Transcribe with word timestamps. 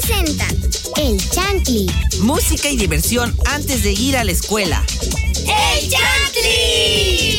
presenta 0.00 0.44
El 0.96 1.18
Chantli. 1.30 1.90
Música 2.20 2.68
y 2.68 2.76
diversión 2.76 3.34
antes 3.46 3.82
de 3.82 3.92
ir 3.92 4.16
a 4.16 4.24
la 4.24 4.32
escuela. 4.32 4.82
¡El 5.46 5.90
Chantli! 5.90 7.38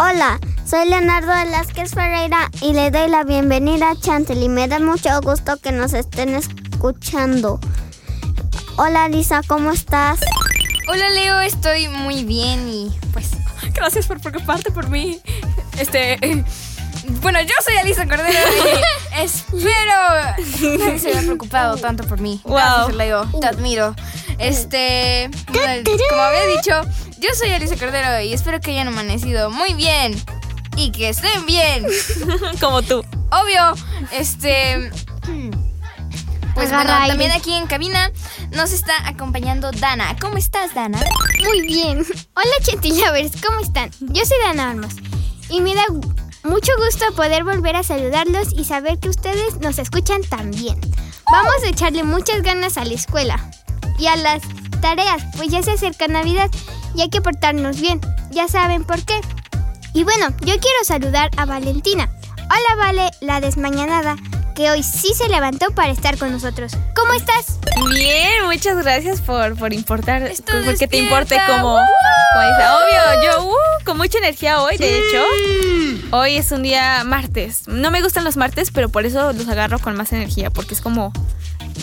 Hola, 0.00 0.40
soy 0.68 0.88
Leonardo 0.88 1.28
Velázquez 1.28 1.92
Ferreira 1.92 2.50
y 2.60 2.72
le 2.72 2.90
doy 2.90 3.08
la 3.08 3.22
bienvenida 3.22 3.90
a 3.90 4.00
Chantilly. 4.00 4.48
Me 4.48 4.66
da 4.66 4.80
mucho 4.80 5.10
gusto 5.22 5.58
que 5.58 5.70
nos 5.70 5.92
estén 5.92 6.34
escuchando. 6.34 7.60
Hola 8.76 9.08
Lisa, 9.08 9.42
¿cómo 9.46 9.70
estás? 9.70 10.18
Hola 10.90 11.08
Leo, 11.10 11.40
estoy 11.40 11.86
muy 11.88 12.24
bien 12.24 12.68
y 12.68 12.90
pues 13.12 13.27
gracias 13.78 14.06
por 14.06 14.20
preocuparte 14.20 14.70
por 14.70 14.88
mí. 14.90 15.20
Este, 15.78 16.18
bueno, 17.22 17.40
yo 17.40 17.54
soy 17.64 17.76
Alisa 17.76 18.06
Cordero 18.06 18.38
y 19.16 19.20
espero 19.22 20.78
nadie 20.78 20.98
se 20.98 21.10
haya 21.10 21.20
preocupado 21.20 21.76
tanto 21.76 22.04
por 22.04 22.20
mí. 22.20 22.40
Leo, 22.94 23.26
te 23.40 23.46
admiro. 23.46 23.94
Este, 24.38 25.30
como 25.46 26.22
había 26.22 26.46
dicho, 26.46 26.82
yo 27.18 27.30
soy 27.34 27.50
Alisa 27.50 27.76
Cordero 27.76 28.20
y 28.20 28.32
espero 28.32 28.60
que 28.60 28.72
hayan 28.72 28.88
amanecido 28.88 29.50
muy 29.50 29.74
bien 29.74 30.20
y 30.76 30.90
que 30.92 31.08
estén 31.08 31.46
bien. 31.46 31.86
Como 32.60 32.82
tú. 32.82 33.04
Obvio, 33.30 33.74
este... 34.12 34.90
Pues 36.58 36.72
bueno, 36.72 36.92
aire. 36.92 37.10
también 37.10 37.30
aquí 37.30 37.54
en 37.54 37.68
cabina 37.68 38.10
nos 38.50 38.72
está 38.72 38.92
acompañando 39.06 39.70
Dana. 39.70 40.16
¿Cómo 40.20 40.38
estás, 40.38 40.74
Dana? 40.74 40.98
Muy 41.44 41.60
bien. 41.60 41.98
Hola 42.34 42.50
Chantilovers, 42.62 43.40
¿cómo 43.40 43.60
están? 43.60 43.92
Yo 44.00 44.24
soy 44.24 44.36
Dana 44.42 44.72
Olmos 44.72 44.94
y 45.50 45.60
me 45.60 45.76
da 45.76 45.84
mucho 46.42 46.72
gusto 46.84 47.14
poder 47.14 47.44
volver 47.44 47.76
a 47.76 47.84
saludarlos 47.84 48.48
y 48.56 48.64
saber 48.64 48.98
que 48.98 49.08
ustedes 49.08 49.60
nos 49.60 49.78
escuchan 49.78 50.20
también. 50.28 50.80
Vamos 51.30 51.62
a 51.64 51.68
echarle 51.68 52.02
muchas 52.02 52.42
ganas 52.42 52.76
a 52.76 52.84
la 52.84 52.94
escuela 52.94 53.38
y 53.96 54.08
a 54.08 54.16
las 54.16 54.42
tareas, 54.80 55.22
pues 55.36 55.50
ya 55.50 55.62
se 55.62 55.70
acerca 55.70 56.08
Navidad 56.08 56.50
y 56.92 57.02
hay 57.02 57.08
que 57.08 57.20
portarnos 57.20 57.80
bien. 57.80 58.00
Ya 58.32 58.48
saben 58.48 58.82
por 58.82 59.00
qué. 59.04 59.20
Y 59.94 60.02
bueno, 60.02 60.30
yo 60.40 60.58
quiero 60.58 60.84
saludar 60.84 61.30
a 61.36 61.44
Valentina. 61.44 62.10
Hola 62.50 62.84
Vale, 62.84 63.10
la 63.20 63.40
desmañanada, 63.40 64.16
que 64.58 64.72
hoy 64.72 64.82
sí 64.82 65.14
se 65.14 65.28
levantó 65.28 65.70
para 65.70 65.92
estar 65.92 66.18
con 66.18 66.32
nosotros. 66.32 66.72
¿Cómo 66.96 67.12
estás? 67.12 67.60
Bien, 67.94 68.44
muchas 68.46 68.76
gracias 68.82 69.20
por, 69.20 69.56
por 69.56 69.72
importar, 69.72 70.22
Está 70.24 70.54
por- 70.54 70.64
porque 70.64 70.88
te 70.88 70.96
importe 70.96 71.38
como, 71.46 71.78
como 71.78 72.48
dice. 72.48 72.62
Obvio, 72.68 73.22
yo 73.22 73.44
uh, 73.50 73.84
con 73.84 73.96
mucha 73.98 74.18
energía 74.18 74.60
hoy, 74.60 74.76
de 74.76 74.98
hecho. 74.98 75.24
Hoy 76.10 76.38
es 76.38 76.50
un 76.50 76.64
día 76.64 77.04
martes. 77.04 77.68
No 77.68 77.92
me 77.92 78.02
gustan 78.02 78.24
los 78.24 78.36
martes, 78.36 78.72
pero 78.72 78.88
por 78.88 79.06
eso 79.06 79.32
los 79.32 79.46
agarro 79.48 79.78
con 79.78 79.96
más 79.96 80.12
energía, 80.12 80.50
porque 80.50 80.74
es 80.74 80.80
como... 80.80 81.12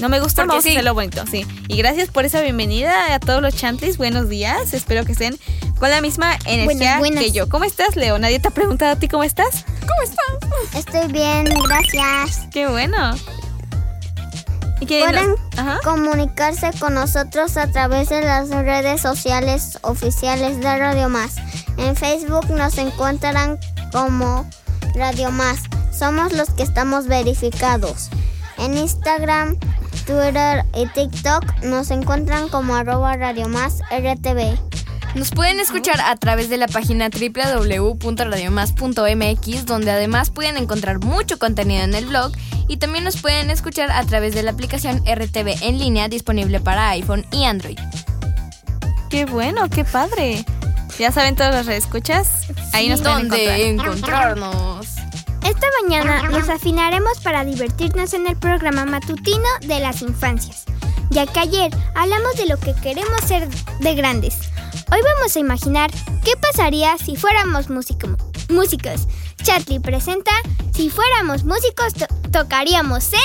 No 0.02 0.10
me 0.10 0.20
gusta, 0.20 0.42
Porque 0.42 0.50
vamos 0.50 0.64
sí. 0.66 0.70
a 0.72 0.74
hacerlo 0.74 0.94
bonito, 0.94 1.24
sí. 1.32 1.48
Y 1.70 1.78
gracias 1.78 2.10
por 2.10 2.26
esa 2.26 2.42
bienvenida 2.42 3.14
a 3.16 3.20
todos 3.22 3.42
los 3.42 3.56
chantlis. 3.56 3.96
Buenos 3.98 4.28
días. 4.28 4.74
Espero 4.74 5.06
que 5.06 5.14
estén 5.14 5.40
con 5.80 5.90
la 5.90 6.02
misma 6.02 6.38
energía 6.46 7.00
buenas. 7.00 7.24
que 7.24 7.32
yo. 7.32 7.50
¿Cómo 7.50 7.66
estás, 7.66 7.96
Leo? 7.96 8.18
Nadie 8.20 8.40
te 8.40 8.48
ha 8.48 8.52
preguntado 8.52 8.92
a 8.94 8.96
ti 8.96 9.08
cómo 9.08 9.24
estás. 9.24 9.66
Estoy 10.76 11.12
bien, 11.12 11.46
gracias. 11.68 12.48
Qué 12.52 12.68
bueno. 12.68 13.16
¿Y 14.82 14.86
qué 14.88 15.04
Pueden 15.08 15.36
nos- 15.56 15.82
comunicarse 15.82 16.70
con 16.80 16.94
nosotros 16.96 17.56
a 17.58 17.72
través 17.72 18.10
de 18.10 18.22
las 18.22 18.50
redes 18.50 19.02
sociales 19.02 19.80
oficiales 19.84 20.60
de 20.60 20.78
Radio 20.78 21.08
Más. 21.10 21.36
En 21.78 21.96
Facebook 21.96 22.50
nos 22.50 22.78
encontrarán 22.78 23.58
como 23.94 24.50
Radio 24.96 25.32
Más. 25.32 25.60
Somos 25.98 26.34
los 26.34 26.50
que 26.52 26.64
estamos 26.64 27.08
verificados. 27.08 28.10
En 28.58 28.78
Instagram, 28.78 29.58
Twitter 30.06 30.66
y 30.76 30.88
TikTok 30.88 31.64
nos 31.64 31.90
encuentran 31.92 32.50
como 32.50 32.76
arroba 32.76 33.16
Radio 33.16 33.48
Más 33.48 33.80
RTV. 33.92 34.58
Nos 35.16 35.32
pueden 35.32 35.60
escuchar 35.62 36.02
a 36.02 36.16
través 36.18 36.50
de 36.50 36.58
la 36.58 36.68
página 36.68 37.10
www.radiomas.mx, 37.10 39.66
donde 39.66 39.92
además 39.92 40.30
pueden 40.30 40.58
encontrar 40.58 41.00
mucho 41.00 41.40
contenido 41.40 41.84
en 41.84 41.96
el 41.96 42.06
blog 42.06 42.34
y 42.68 42.76
también 42.78 43.06
nos 43.06 43.22
pueden 43.22 43.50
escuchar 43.50 43.92
a 43.92 44.04
través 44.04 44.36
de 44.36 44.44
la 44.44 44.52
aplicación 44.52 44.98
RTV 45.06 45.64
en 45.64 45.80
línea 45.80 46.10
disponible 46.10 46.60
para 46.60 46.90
iPhone 46.90 47.26
y 47.32 47.46
Android. 47.46 47.80
Qué 49.10 49.24
bueno, 49.24 49.70
qué 49.70 49.86
padre. 49.86 50.44
Ya 51.00 51.14
saben 51.14 51.38
todas 51.38 51.56
las 51.56 51.66
redes 51.66 51.86
escuchas. 51.86 52.48
Ahí 52.74 52.90
nos 52.90 53.00
pueden 53.02 53.30
¿Dónde 53.30 53.70
encontrar. 53.70 54.38
encontrarnos? 54.38 54.88
Esta 55.48 55.68
mañana 55.82 56.24
nos 56.24 56.50
afinaremos 56.50 57.22
para 57.22 57.46
divertirnos 57.46 58.14
en 58.14 58.28
el 58.28 58.36
programa 58.36 58.84
matutino 58.86 59.48
de 59.62 59.80
las 59.80 60.02
infancias, 60.02 60.66
ya 61.10 61.26
que 61.26 61.40
ayer 61.40 61.72
hablamos 61.94 62.36
de 62.36 62.48
lo 62.48 62.58
que 62.58 62.76
queremos 62.76 63.22
ser 63.26 63.48
de 63.80 63.96
grandes. 63.96 64.52
Hoy 64.92 65.00
vamos 65.16 65.36
a 65.36 65.40
imaginar 65.40 65.92
qué 66.24 66.34
pasaría 66.38 66.98
si 66.98 67.16
fuéramos 67.16 67.70
músico- 67.70 68.18
músicos. 68.50 69.08
Chatli 69.44 69.80
presenta 69.80 70.32
Si 70.74 70.90
fuéramos 70.90 71.44
músicos 71.44 71.94
to- 71.94 72.08
tocaríamos 72.32 73.14
en... 73.14 73.20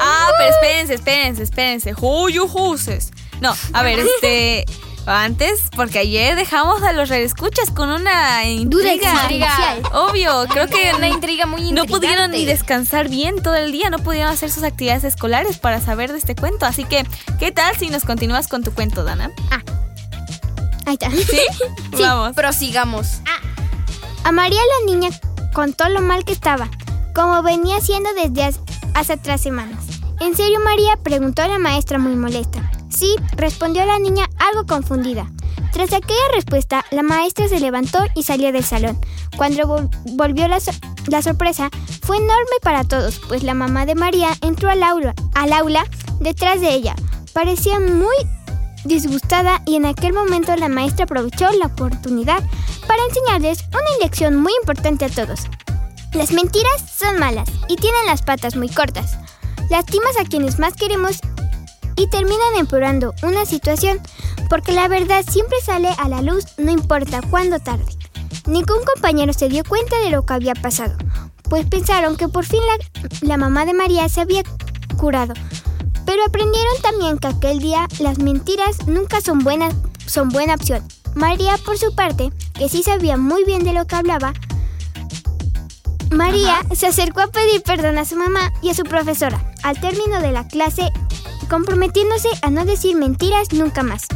Ah, 0.00 0.30
pero 0.38 0.50
espérense, 0.50 0.94
espérense, 0.94 1.42
espérense. 1.42 1.92
Juyujuses. 1.94 3.10
No, 3.40 3.54
a 3.72 3.82
ver, 3.82 3.98
este. 4.24 4.64
Antes, 5.08 5.62
porque 5.74 6.00
ayer 6.00 6.36
dejamos 6.36 6.82
a 6.82 6.92
los 6.92 7.10
escuchas 7.10 7.70
con 7.70 7.88
una 7.88 8.44
intriga. 8.44 8.92
existencial. 8.92 9.82
Obvio, 9.92 10.44
creo 10.50 10.66
que 10.68 10.92
Una 10.96 11.08
intriga 11.08 11.46
muy 11.46 11.72
no 11.72 11.84
pudieron 11.86 12.30
ni 12.30 12.44
descansar 12.44 13.08
bien 13.08 13.42
todo 13.42 13.56
el 13.56 13.72
día, 13.72 13.88
no 13.90 13.98
pudieron 13.98 14.30
hacer 14.32 14.50
sus 14.50 14.62
actividades 14.64 15.04
escolares 15.04 15.58
para 15.58 15.80
saber 15.80 16.12
de 16.12 16.18
este 16.18 16.34
cuento. 16.34 16.66
Así 16.66 16.84
que, 16.84 17.06
¿qué 17.38 17.52
tal 17.52 17.74
si 17.76 17.88
nos 17.88 18.04
continúas 18.04 18.48
con 18.48 18.62
tu 18.62 18.72
cuento, 18.74 19.02
Dana? 19.04 19.30
Ahí 20.86 20.94
está. 20.94 21.10
¿Sí? 21.10 21.40
Vamos. 21.98 22.34
Prosigamos. 22.34 23.20
A 24.24 24.32
María 24.32 24.60
la 24.80 24.92
niña 24.92 25.08
contó 25.52 25.88
lo 25.88 26.00
mal 26.00 26.24
que 26.24 26.32
estaba, 26.32 26.68
como 27.14 27.42
venía 27.42 27.76
haciendo 27.78 28.10
desde 28.14 28.44
hace- 28.44 28.60
hace 28.94 29.16
tres 29.16 29.40
semanas. 29.40 29.78
¿En 30.20 30.36
serio, 30.36 30.58
María? 30.64 30.96
preguntó 31.02 31.46
la 31.46 31.58
maestra 31.58 31.98
muy 31.98 32.14
molesta. 32.16 32.70
Sí, 32.98 33.14
respondió 33.36 33.86
la 33.86 33.98
niña 34.00 34.28
algo 34.38 34.66
confundida. 34.66 35.30
Tras 35.72 35.92
aquella 35.92 36.28
respuesta, 36.34 36.84
la 36.90 37.02
maestra 37.04 37.46
se 37.46 37.60
levantó 37.60 37.98
y 38.16 38.24
salió 38.24 38.50
del 38.50 38.64
salón. 38.64 38.98
Cuando 39.36 39.62
vol- 39.68 39.90
volvió 40.16 40.48
la 40.48 41.22
sorpresa, 41.22 41.70
fue 42.02 42.16
enorme 42.16 42.56
para 42.62 42.82
todos, 42.82 43.20
pues 43.28 43.44
la 43.44 43.54
mamá 43.54 43.86
de 43.86 43.94
María 43.94 44.30
entró 44.40 44.68
al 44.70 44.82
aula, 44.82 45.14
al 45.34 45.52
aula 45.52 45.84
detrás 46.18 46.60
de 46.60 46.72
ella. 46.72 46.96
Parecía 47.32 47.78
muy 47.78 48.16
disgustada 48.84 49.62
y 49.64 49.76
en 49.76 49.86
aquel 49.86 50.12
momento 50.12 50.56
la 50.56 50.68
maestra 50.68 51.04
aprovechó 51.04 51.50
la 51.52 51.66
oportunidad 51.66 52.42
para 52.88 53.04
enseñarles 53.04 53.60
una 53.70 53.98
lección 54.04 54.34
muy 54.40 54.52
importante 54.60 55.04
a 55.04 55.08
todos. 55.08 55.40
Las 56.14 56.32
mentiras 56.32 56.82
son 56.98 57.18
malas 57.20 57.48
y 57.68 57.76
tienen 57.76 58.06
las 58.06 58.22
patas 58.22 58.56
muy 58.56 58.70
cortas. 58.70 59.18
Lastimas 59.70 60.16
a 60.18 60.24
quienes 60.24 60.58
más 60.58 60.72
queremos 60.74 61.18
y 61.98 62.06
terminan 62.06 62.56
empeorando 62.56 63.12
una 63.22 63.44
situación 63.44 64.00
porque 64.48 64.72
la 64.72 64.88
verdad 64.88 65.24
siempre 65.28 65.58
sale 65.62 65.88
a 65.98 66.08
la 66.08 66.22
luz 66.22 66.44
no 66.56 66.70
importa 66.70 67.20
cuándo 67.28 67.58
tarde. 67.58 67.84
Ningún 68.46 68.84
compañero 68.94 69.32
se 69.32 69.48
dio 69.48 69.64
cuenta 69.64 69.98
de 69.98 70.10
lo 70.10 70.24
que 70.24 70.32
había 70.32 70.54
pasado, 70.54 70.96
pues 71.50 71.66
pensaron 71.66 72.16
que 72.16 72.28
por 72.28 72.46
fin 72.46 72.60
la, 72.60 73.28
la 73.28 73.36
mamá 73.36 73.66
de 73.66 73.74
María 73.74 74.08
se 74.08 74.20
había 74.20 74.42
curado. 74.96 75.34
Pero 76.06 76.24
aprendieron 76.24 76.80
también 76.80 77.18
que 77.18 77.26
aquel 77.26 77.58
día 77.58 77.86
las 77.98 78.18
mentiras 78.18 78.86
nunca 78.86 79.20
son 79.20 79.40
buenas, 79.40 79.74
son 80.06 80.30
buena 80.30 80.54
opción. 80.54 80.82
María, 81.14 81.58
por 81.58 81.76
su 81.76 81.94
parte, 81.94 82.32
que 82.54 82.68
sí 82.68 82.82
sabía 82.82 83.16
muy 83.16 83.44
bien 83.44 83.64
de 83.64 83.72
lo 83.72 83.86
que 83.86 83.96
hablaba, 83.96 84.32
María 86.10 86.60
se 86.74 86.86
acercó 86.86 87.20
a 87.20 87.26
pedir 87.26 87.62
perdón 87.62 87.98
a 87.98 88.04
su 88.04 88.16
mamá 88.16 88.52
y 88.62 88.70
a 88.70 88.74
su 88.74 88.84
profesora 88.84 89.44
al 89.62 89.80
término 89.80 90.20
de 90.20 90.32
la 90.32 90.46
clase, 90.46 90.90
comprometiéndose 91.48 92.28
a 92.42 92.50
no 92.50 92.64
decir 92.64 92.96
mentiras 92.96 93.52
nunca 93.52 93.82
más. 93.82 94.06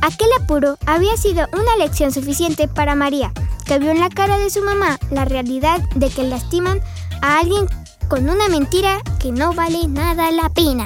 Aquel 0.00 0.28
apuro 0.40 0.76
había 0.86 1.16
sido 1.16 1.46
una 1.52 1.76
lección 1.78 2.12
suficiente 2.12 2.68
para 2.68 2.94
María, 2.94 3.32
que 3.64 3.78
vio 3.78 3.90
en 3.90 4.00
la 4.00 4.10
cara 4.10 4.38
de 4.38 4.50
su 4.50 4.62
mamá 4.62 4.98
la 5.10 5.24
realidad 5.24 5.80
de 5.94 6.10
que 6.10 6.24
lastiman 6.24 6.80
a 7.22 7.38
alguien 7.38 7.66
con 8.08 8.28
una 8.28 8.48
mentira 8.48 9.00
que 9.18 9.32
no 9.32 9.52
vale 9.54 9.88
nada 9.88 10.30
la 10.30 10.50
pena. 10.50 10.84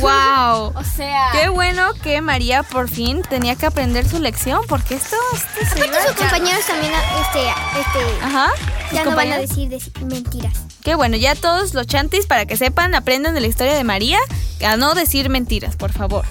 ¡Wow! 0.00 0.72
O 0.78 0.84
sea, 0.84 1.28
Qué 1.32 1.48
bueno 1.48 1.92
que 2.02 2.20
María 2.20 2.62
por 2.62 2.88
fin 2.88 3.22
tenía 3.28 3.54
que 3.56 3.66
aprender 3.66 4.08
su 4.08 4.18
lección, 4.20 4.60
porque 4.68 4.94
esto, 4.96 5.16
esto 5.32 5.48
se 5.60 5.66
Aparte 5.66 5.86
iba- 5.88 6.02
sus 6.06 6.12
compañeros 6.16 6.66
también 6.66 6.92
este, 7.20 7.48
este, 7.80 8.24
Ajá. 8.24 8.48
ya 8.92 9.04
no 9.04 9.14
van 9.16 9.32
a 9.32 9.38
decir 9.38 9.68
des- 9.68 9.90
mentiras. 10.00 10.52
Qué 10.82 10.94
bueno, 10.94 11.16
ya 11.16 11.34
todos 11.34 11.74
los 11.74 11.86
chantis, 11.86 12.26
para 12.26 12.46
que 12.46 12.56
sepan, 12.56 12.94
aprendan 12.94 13.34
de 13.34 13.40
la 13.40 13.46
historia 13.46 13.74
de 13.74 13.84
María 13.84 14.18
a 14.66 14.76
no 14.76 14.94
decir 14.94 15.28
mentiras, 15.30 15.76
por 15.76 15.92
favor. 15.92 16.24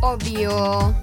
Obvio. 0.00 0.94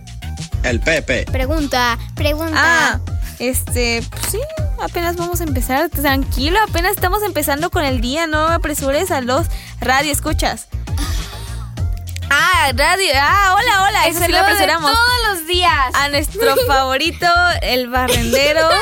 El 0.64 0.80
Pepe. 0.80 1.26
Pregunta, 1.32 1.98
pregunta. 2.16 2.54
Ah, 2.56 3.00
este, 3.40 4.04
pues 4.10 4.24
sí, 4.32 4.40
apenas 4.82 5.16
vamos 5.16 5.42
a 5.42 5.44
empezar. 5.44 5.90
Tranquilo, 5.90 6.60
apenas 6.68 6.94
estamos 6.94 7.24
empezando 7.24 7.70
con 7.70 7.84
el 7.84 8.02
día. 8.02 8.28
No 8.28 8.48
apresures 8.48 9.12
a 9.12 9.22
los 9.22 9.48
radio 9.80 10.12
escuchas. 10.12 10.68
Ah, 12.30 12.72
radio. 12.76 13.12
Ah, 13.16 13.56
hola, 13.58 13.84
hola. 13.88 14.08
Eso 14.08 14.20
sí 14.26 14.32
lo 14.32 14.40
apresuramos. 14.40 14.92
todos 14.92 15.14
los 15.30 15.48
días. 15.48 15.94
A 15.94 16.10
nuestro 16.10 16.56
favorito, 16.68 17.28
el 17.62 17.90
barrendero. 17.90 18.70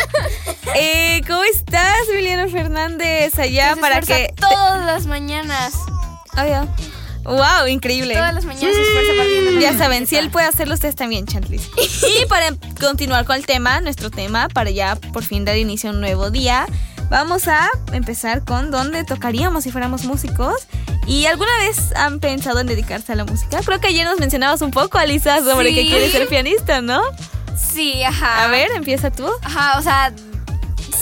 Eh, 0.76 1.22
¿Cómo 1.28 1.44
estás, 1.44 2.08
Emiliano 2.10 2.50
Fernández? 2.50 3.38
Allá 3.38 3.76
Que 3.76 3.82
para 3.82 4.02
que. 4.02 4.34
Todas 4.38 4.84
las 4.86 5.06
mañanas. 5.06 5.74
Oye, 6.42 6.58
Wow, 7.24 7.68
increíble. 7.68 8.14
Todas 8.16 8.34
las 8.34 8.46
mañanas 8.46 8.76
se 8.76 8.82
esfuerza 8.82 9.12
para 9.18 9.30
ir 9.30 9.60
Ya 9.60 9.78
saben, 9.78 10.08
si 10.08 10.18
él 10.18 10.30
puede 10.30 10.46
hacerlo, 10.48 10.74
ustedes 10.74 10.96
también, 10.96 11.26
Chantlis. 11.26 11.70
Y 12.22 12.26
para 12.26 12.48
continuar 12.80 13.26
con 13.26 13.36
el 13.38 13.46
tema, 13.46 13.80
nuestro 13.82 14.12
tema, 14.12 14.50
para 14.50 14.70
ya 14.70 14.96
por 14.96 15.24
fin 15.24 15.46
dar 15.46 15.58
inicio 15.58 15.90
a 15.90 15.94
un 15.94 16.02
nuevo 16.02 16.32
día, 16.32 16.66
vamos 17.10 17.48
a 17.48 17.70
empezar 17.94 18.44
con 18.44 18.72
dónde 18.72 19.04
tocaríamos 19.06 19.64
si 19.64 19.72
fuéramos 19.72 20.04
músicos. 20.04 20.68
¿Y 21.08 21.26
alguna 21.26 21.52
vez 21.60 21.94
han 21.96 22.20
pensado 22.20 22.60
en 22.60 22.68
dedicarse 22.68 23.12
a 23.14 23.16
la 23.16 23.26
música? 23.26 23.60
Creo 23.66 23.80
que 23.80 23.88
ayer 23.88 24.06
nos 24.06 24.20
mencionabas 24.20 24.62
un 24.62 24.72
poco, 24.72 24.98
Alisa, 24.98 25.40
sobre 25.44 25.70
Sí. 25.70 25.76
que 25.76 25.88
quieres 25.88 26.12
ser 26.12 26.28
pianista, 26.28 26.82
¿no? 26.82 27.02
Sí, 27.58 28.04
ajá. 28.04 28.44
A 28.44 28.48
ver, 28.48 28.70
empieza 28.72 29.12
tú. 29.12 29.30
Ajá, 29.44 29.78
o 29.80 29.82
sea, 29.82 30.14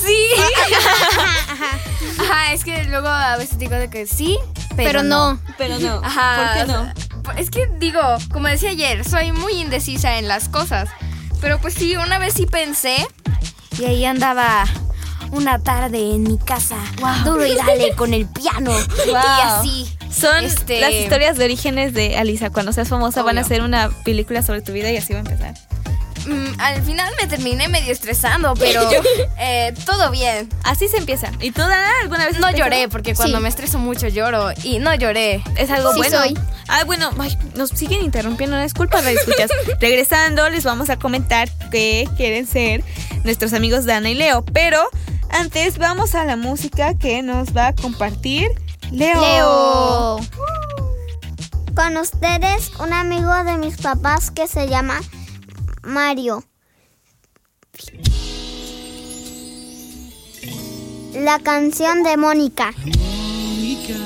sí. 0.05 0.29
Ajá, 2.19 2.53
es 2.53 2.63
que 2.63 2.83
luego 2.85 3.07
a 3.07 3.37
veces 3.37 3.57
digo 3.57 3.75
de 3.75 3.89
que 3.89 4.05
sí, 4.07 4.37
pero, 4.75 4.89
pero 4.89 5.03
no. 5.03 5.39
Pero 5.57 5.79
no. 5.79 6.01
Ajá. 6.03 6.53
¿Por 6.55 6.65
qué 6.65 6.71
no? 6.71 7.11
es 7.37 7.49
que 7.49 7.69
digo, 7.79 8.01
como 8.31 8.47
decía 8.47 8.71
ayer, 8.71 9.07
soy 9.07 9.31
muy 9.31 9.53
indecisa 9.53 10.17
en 10.17 10.27
las 10.27 10.49
cosas. 10.49 10.89
Pero 11.39 11.59
pues 11.59 11.73
sí, 11.73 11.95
una 11.95 12.19
vez 12.19 12.33
sí 12.33 12.45
pensé 12.45 13.07
y 13.79 13.85
ahí 13.85 14.05
andaba 14.05 14.65
una 15.31 15.59
tarde 15.59 15.97
en 16.13 16.23
mi 16.23 16.37
casa, 16.37 16.75
duro 17.23 17.45
y 17.45 17.55
dale 17.55 17.91
con 17.95 18.13
el 18.13 18.27
piano 18.27 18.71
y 19.07 19.11
así. 19.43 19.97
Son 20.11 20.43
este, 20.43 20.81
las 20.81 20.91
historias 20.91 21.37
de 21.37 21.45
orígenes 21.45 21.93
de 21.93 22.17
Alisa. 22.17 22.49
Cuando 22.49 22.73
seas 22.73 22.89
famosa 22.89 23.23
van 23.23 23.37
a 23.37 23.41
Obvio. 23.41 23.45
hacer 23.45 23.61
una 23.61 23.89
película 24.03 24.41
sobre 24.41 24.61
tu 24.61 24.73
vida 24.73 24.91
y 24.91 24.97
así 24.97 25.13
va 25.13 25.19
a 25.19 25.21
empezar. 25.21 25.53
Mm, 26.25 26.59
al 26.59 26.81
final 26.83 27.13
me 27.19 27.27
terminé 27.27 27.67
medio 27.67 27.91
estresando, 27.91 28.53
pero 28.59 28.81
eh, 29.39 29.73
todo 29.85 30.11
bien. 30.11 30.49
Así 30.63 30.87
se 30.87 30.97
empieza. 30.97 31.31
¿Y 31.39 31.51
tú, 31.51 31.61
Dana, 31.61 31.89
alguna 32.01 32.25
vez 32.25 32.39
No 32.39 32.51
lloré 32.51 32.87
porque 32.89 33.15
cuando 33.15 33.37
Sí. 33.37 33.43
me 33.43 33.49
estreso 33.49 33.77
mucho 33.79 34.07
lloro 34.07 34.49
y 34.63 34.79
no 34.79 34.93
lloré. 34.95 35.43
Es 35.57 35.69
algo 35.69 35.91
Sí 35.93 35.97
bueno. 35.99 36.17
soy. 36.19 36.37
Ah, 36.67 36.83
bueno, 36.85 37.09
ay, 37.19 37.37
nos 37.55 37.69
siguen 37.69 38.01
interrumpiendo, 38.01 38.55
no 38.55 38.63
es 38.63 38.73
culpa, 38.73 39.01
radio 39.01 39.19
escuchas. 39.19 39.49
Regresando, 39.81 40.49
les 40.49 40.63
vamos 40.63 40.89
a 40.89 40.97
comentar 40.97 41.49
que 41.69 42.07
quieren 42.17 42.47
ser 42.47 42.83
nuestros 43.23 43.53
amigos 43.53 43.85
Dana 43.85 44.09
y 44.09 44.15
Leo. 44.15 44.43
Pero 44.45 44.81
antes 45.29 45.77
vamos 45.77 46.15
a 46.15 46.23
la 46.25 46.35
música 46.37 46.97
que 46.97 47.21
nos 47.21 47.55
va 47.55 47.67
a 47.67 47.75
compartir 47.75 48.49
Leo. 48.91 49.19
Leo. 49.21 50.19
Con 51.75 51.95
ustedes, 51.97 52.69
un 52.79 52.91
amigo 52.93 53.33
de 53.45 53.57
mis 53.57 53.77
papás 53.77 54.29
que 54.29 54.47
se 54.47 54.67
llama 54.67 54.99
Mario. 55.83 56.43
La 61.13 61.39
canción 61.39 62.03
de 62.03 62.17
Mónica. 62.17 62.71
Mónica, 62.85 63.97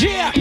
Yeah. 0.00 0.32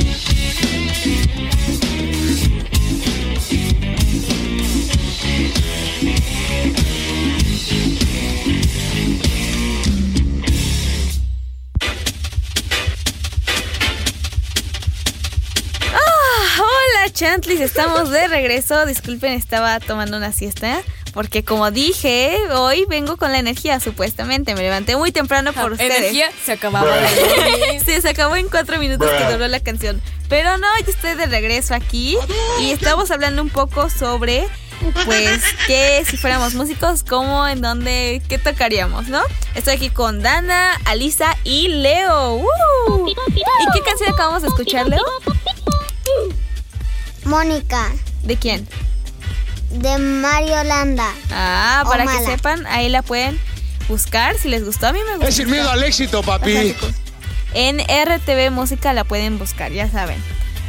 Ah, 15.93 17.09
Chantlis, 17.11 17.59
estamos 17.59 18.11
de 18.11 18.29
regreso. 18.29 18.85
Disculpen, 18.85 19.33
estaba 19.33 19.81
tomando 19.81 20.15
una 20.15 20.31
siesta. 20.31 20.81
Porque 21.13 21.43
como 21.43 21.71
dije, 21.71 22.37
hoy 22.51 22.85
vengo 22.87 23.17
con 23.17 23.31
la 23.31 23.39
energía, 23.39 23.79
supuestamente. 23.79 24.55
Me 24.55 24.61
levanté 24.61 24.95
muy 24.95 25.11
temprano 25.11 25.53
por 25.53 25.71
ustedes. 25.73 25.97
Energía 25.97 26.29
se 26.45 26.53
acababa 26.53 26.95
de 26.95 27.81
Sí, 27.85 28.01
se 28.01 28.09
acabó 28.09 28.35
en 28.35 28.49
cuatro 28.49 28.79
minutos 28.79 29.09
que 29.09 29.31
duró 29.31 29.47
la 29.47 29.59
canción. 29.59 30.01
Pero 30.27 30.57
no, 30.57 30.67
ya 30.85 30.91
estoy 30.91 31.15
de 31.15 31.25
regreso 31.25 31.73
aquí. 31.73 32.17
Y 32.61 32.71
estamos 32.71 33.09
hablando 33.11 33.41
un 33.41 33.49
poco 33.49 33.89
sobre, 33.89 34.47
pues, 35.05 35.41
que 35.65 36.03
si 36.05 36.17
fuéramos 36.17 36.53
músicos, 36.53 37.03
cómo, 37.03 37.47
en 37.47 37.61
dónde, 37.61 38.21
qué 38.29 38.37
tocaríamos, 38.37 39.07
¿no? 39.07 39.21
Estoy 39.55 39.75
aquí 39.75 39.89
con 39.89 40.21
Dana, 40.21 40.79
Alisa 40.85 41.35
y 41.43 41.67
Leo. 41.69 42.35
¡Uh! 42.35 43.07
¿Y 43.07 43.15
qué 43.73 43.81
canción 43.83 44.13
acabamos 44.13 44.43
de 44.43 44.49
escuchar, 44.49 44.87
Leo? 44.87 45.03
Mónica, 47.25 47.91
¿De 48.23 48.35
quién? 48.37 48.67
De 49.69 49.97
Mario 49.97 50.63
Landa. 50.63 51.13
Ah, 51.31 51.83
para 51.87 52.05
que 52.05 52.25
sepan, 52.25 52.65
ahí 52.67 52.89
la 52.89 53.01
pueden 53.01 53.39
buscar 53.87 54.37
si 54.37 54.49
les 54.49 54.65
gustó. 54.65 54.87
A 54.87 54.93
mí 54.93 54.99
me 55.05 55.13
gusta. 55.13 55.27
Es 55.27 55.35
sin 55.35 55.49
miedo 55.49 55.69
al 55.69 55.83
éxito, 55.83 56.23
papi. 56.23 56.75
En 57.53 57.79
RTV 57.79 58.51
Música 58.51 58.93
la 58.93 59.03
pueden 59.03 59.39
buscar, 59.39 59.71
ya 59.71 59.89
saben. 59.89 60.21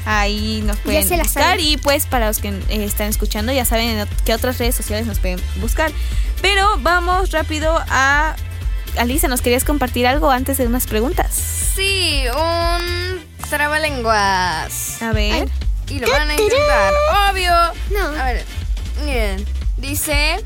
Ahí 0.07 0.62
nos 0.64 0.78
pueden 0.78 1.07
buscar 1.19 1.61
y 1.61 1.76
pues 1.76 2.07
para 2.07 2.26
los 2.26 2.38
que 2.38 2.49
eh, 2.49 2.85
están 2.85 3.09
escuchando 3.09 3.52
ya 3.52 3.66
saben 3.66 4.09
qué 4.25 4.33
otras 4.33 4.59
redes 4.59 4.75
sociales 4.75 5.07
nos 5.07 5.19
pueden 5.19 5.40
buscar. 5.57 5.92
Pero 6.40 6.78
vamos 6.78 7.30
rápido 7.33 7.78
a... 7.88 8.35
Alisa, 8.97 9.28
¿nos 9.28 9.40
querías 9.40 9.62
compartir 9.62 10.07
algo 10.07 10.30
antes 10.30 10.59
de 10.59 10.66
unas 10.66 10.87
preguntas? 10.87 11.33
Sí, 11.76 12.25
un 12.35 13.21
trabalenguas. 13.49 15.02
A 15.02 15.12
ver. 15.12 15.49
Y 15.88 15.99
lo 15.99 16.11
van 16.11 16.30
a 16.30 16.33
intentar. 16.33 16.92
Obvio. 17.30 17.52
No. 17.90 18.21
A 18.21 18.25
ver, 18.25 18.45
miren. 19.00 19.45
Dice. 19.76 20.45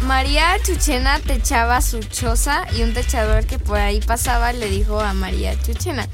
María 0.00 0.56
Chuchena 0.62 1.18
techaba 1.20 1.80
su 1.80 2.00
choza 2.00 2.66
y 2.76 2.82
un 2.82 2.92
techador 2.92 3.46
que 3.46 3.58
por 3.58 3.78
ahí 3.78 4.00
pasaba 4.00 4.52
le 4.52 4.68
dijo 4.68 5.00
a 5.00 5.14
María 5.14 5.54
Chuchena: 5.62 6.06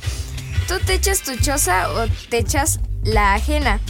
¿Tú 0.69 0.79
techas 0.81 1.23
tu 1.23 1.37
choza 1.37 1.91
o 1.91 2.07
techas 2.29 2.79
la 3.03 3.35
ajena? 3.35 3.81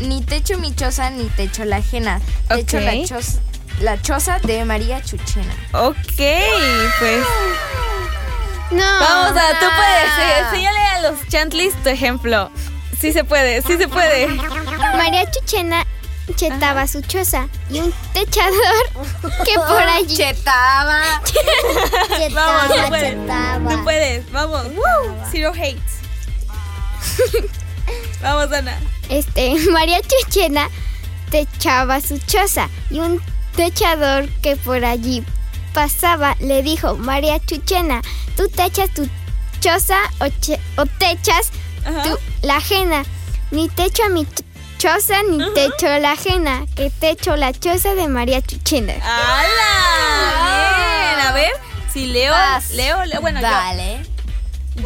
Ni 0.00 0.22
techo 0.22 0.58
mi 0.58 0.74
choza 0.74 1.10
ni 1.10 1.24
techo 1.28 1.64
la 1.64 1.76
ajena. 1.76 2.20
Techo 2.48 2.80
la, 2.80 2.92
choza, 3.06 3.38
la 3.80 4.02
choza 4.02 4.38
de 4.40 4.64
María 4.64 5.00
Chuchena. 5.02 5.54
Ok, 5.72 5.96
pues 6.98 7.24
No. 8.72 8.84
vamos 9.00 9.40
a... 9.40 9.58
Tú 9.60 9.66
puedes, 9.76 10.44
enséñale 10.46 10.78
a 10.80 11.00
los 11.10 11.28
chantlis 11.28 11.74
tu 11.82 11.88
ejemplo. 11.90 12.50
Sí 13.00 13.12
se 13.12 13.22
puede, 13.24 13.62
sí 13.62 13.76
se 13.78 13.86
puede. 13.88 14.26
María 14.96 15.30
Chuchena 15.30 15.86
chetaba 16.34 16.86
su 16.88 17.00
choza 17.02 17.48
y 17.70 17.80
un 17.80 17.92
techador 18.12 18.90
que 19.44 19.54
por 19.54 19.82
allí 19.82 20.16
Chetaba. 20.16 21.22
Vamos, 21.22 22.18
Chetaba, 22.18 22.68
tú 22.68 22.88
puedes. 22.88 23.10
chetaba. 23.12 23.70
Tú 23.70 23.84
puedes, 23.84 24.32
vamos. 24.32 24.62
Zero 25.30 25.52
hates. 25.52 25.96
vamos, 28.22 28.52
Ana. 28.52 28.78
este 29.08 29.54
María 29.70 30.00
Chuchena 30.02 30.68
techaba 31.30 32.00
su 32.00 32.18
choza 32.18 32.68
y 32.90 33.00
un 33.00 33.20
techador 33.56 34.28
que 34.42 34.56
por 34.56 34.84
allí 34.84 35.24
pasaba 35.74 36.36
le 36.40 36.62
dijo 36.62 36.96
María 36.96 37.38
Chuchena 37.44 38.00
tú 38.36 38.48
techas 38.48 38.90
tu 38.94 39.08
choza 39.60 39.98
o, 40.20 40.26
o 40.80 40.86
techas 40.98 41.50
tú 42.04 42.18
la 42.42 42.56
ajena 42.56 43.04
ni 43.50 43.68
techo 43.68 44.04
a 44.04 44.08
mi 44.08 44.24
choza 44.78 45.22
ni 45.22 45.38
techo 45.54 45.86
la 45.98 46.12
ajena 46.12 46.66
que 46.76 46.90
techo 46.90 47.36
la 47.36 47.52
choza 47.52 47.94
de 47.94 48.08
María 48.08 48.42
Chuchena 48.42 48.94
¡Hala! 49.02 51.16
Bien, 51.16 51.26
a 51.26 51.32
ver. 51.32 51.50
Si 51.92 52.06
Leo, 52.06 52.32
Vas. 52.32 52.70
Leo, 52.70 53.04
Leo, 53.06 53.20
bueno, 53.20 53.40
yo, 53.40 53.46
Dale. 53.46 54.02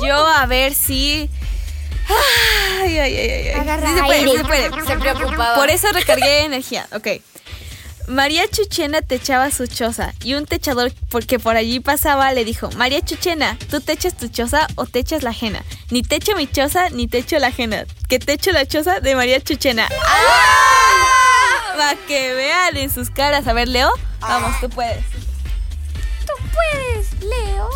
yo 0.03 0.27
a 0.27 0.47
ver 0.47 0.75
si. 0.75 1.29
Ay, 2.83 2.99
ay, 2.99 3.17
ay, 3.17 3.31
ay. 3.31 3.49
ay. 3.49 3.61
Agarra 3.61 3.89
Sí 3.89 3.95
se 3.95 4.03
puede, 4.05 4.19
aire. 4.19 4.31
sí 4.31 4.37
se 4.39 4.45
puede. 4.45 4.71
Se 4.87 4.97
preocupaba. 4.97 5.55
Por 5.57 5.71
eso 5.71 5.91
recargué 5.93 6.45
energía. 6.45 6.87
Ok. 6.93 7.09
María 8.11 8.49
Chuchena 8.49 9.03
techaba 9.03 9.53
su 9.53 9.69
choza 9.69 10.13
y 10.25 10.35
un 10.35 10.45
techador 10.45 10.93
porque 11.11 11.39
por 11.39 11.57
allí 11.57 11.79
pasaba 11.79 12.33
le 12.33 12.45
dijo, 12.45 12.69
María 12.73 13.01
Chuchena, 13.03 13.57
¿tú 13.71 13.81
techas 13.81 14.17
tu 14.17 14.27
choza 14.27 14.67
o 14.75 14.85
techas 14.85 15.23
la 15.23 15.31
ajena? 15.31 15.63
Ni 15.91 16.03
techo 16.03 16.35
mi 16.35 16.49
choza 16.49 16.91
ni 16.91 17.07
techo 17.07 17.39
la 17.39 17.47
ajena, 17.47 17.85
que 18.09 18.19
techo 18.19 18.51
la 18.51 18.67
choza 18.67 18.99
de 18.99 19.15
María 19.15 19.41
Chuchena. 19.41 19.89
¡Ah! 20.05 21.75
Para 21.77 21.95
que 22.09 22.35
vean 22.35 22.77
en 22.77 22.91
sus 22.91 23.11
caras. 23.11 23.47
A 23.47 23.53
ver, 23.53 23.69
Leo, 23.69 23.93
vamos, 24.21 24.59
tú 24.61 24.69
puedes. 24.69 25.05
Leo, 27.21 27.69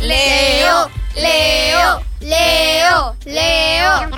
Leo, 0.00 0.90
Leo, 1.14 2.00
Leo, 2.20 3.16
Leo, 3.24 4.10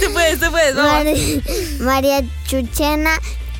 Tú 0.00 0.12
puedes, 0.12 0.40
tú 0.40 0.50
puedes, 0.50 0.74
vamos. 0.74 0.92
Mari- 0.92 1.42
María 1.80 2.22
Chuchena 2.46 3.18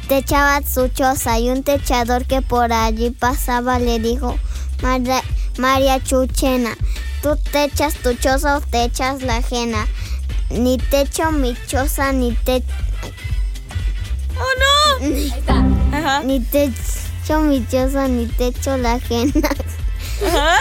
techaba 0.08 0.60
su 0.62 0.88
choza 0.88 1.38
y 1.38 1.50
un 1.50 1.62
techador 1.62 2.26
que 2.26 2.42
por 2.42 2.72
allí 2.72 3.10
pasaba 3.10 3.78
le 3.78 3.98
dijo, 3.98 4.36
María, 4.82 5.22
María 5.58 6.02
Chuchena, 6.02 6.76
tú 7.22 7.36
techas 7.52 7.94
tu 7.94 8.14
choza 8.14 8.56
o 8.56 8.60
techas 8.60 9.22
la 9.22 9.36
ajena. 9.36 9.86
Ni 10.50 10.76
techo 10.78 11.32
mi 11.32 11.56
choza, 11.66 12.12
ni, 12.12 12.32
te, 12.32 12.62
¡Oh, 14.36 15.00
no! 15.00 15.96
Ajá. 15.96 16.22
ni 16.22 16.40
techo 16.40 17.40
mi 17.40 17.66
choza, 17.66 18.08
ni 18.08 18.26
techo 18.26 18.76
la 18.76 18.94
ajena. 18.94 19.48
Ajá. 20.26 20.58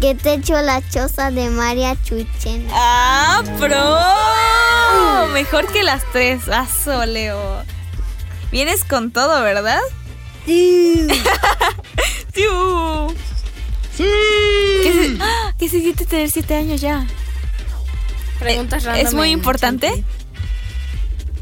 Que 0.00 0.14
techo 0.14 0.60
la 0.60 0.86
choza 0.88 1.30
de 1.30 1.50
María 1.50 1.96
Chuchena. 2.02 2.70
¡Ah, 2.72 3.42
pro! 3.58 5.32
Mejor 5.32 5.66
que 5.72 5.82
las 5.82 6.02
tres. 6.12 6.48
Aso, 6.48 7.04
Leo. 7.06 7.64
Vienes 8.50 8.84
con 8.84 9.10
todo, 9.10 9.42
¿verdad? 9.42 9.80
Sí. 10.46 11.06
¿Qué 13.98 14.92
se, 14.92 15.16
¡Ah! 15.20 15.52
¿Qué 15.58 15.68
se 15.68 15.80
siente 15.80 16.06
tener 16.06 16.30
siete 16.30 16.54
años 16.54 16.80
ya? 16.80 17.06
Preguntas 18.38 18.84
¿Es 18.84 18.86
random 18.86 19.14
muy 19.16 19.30
importante? 19.30 20.04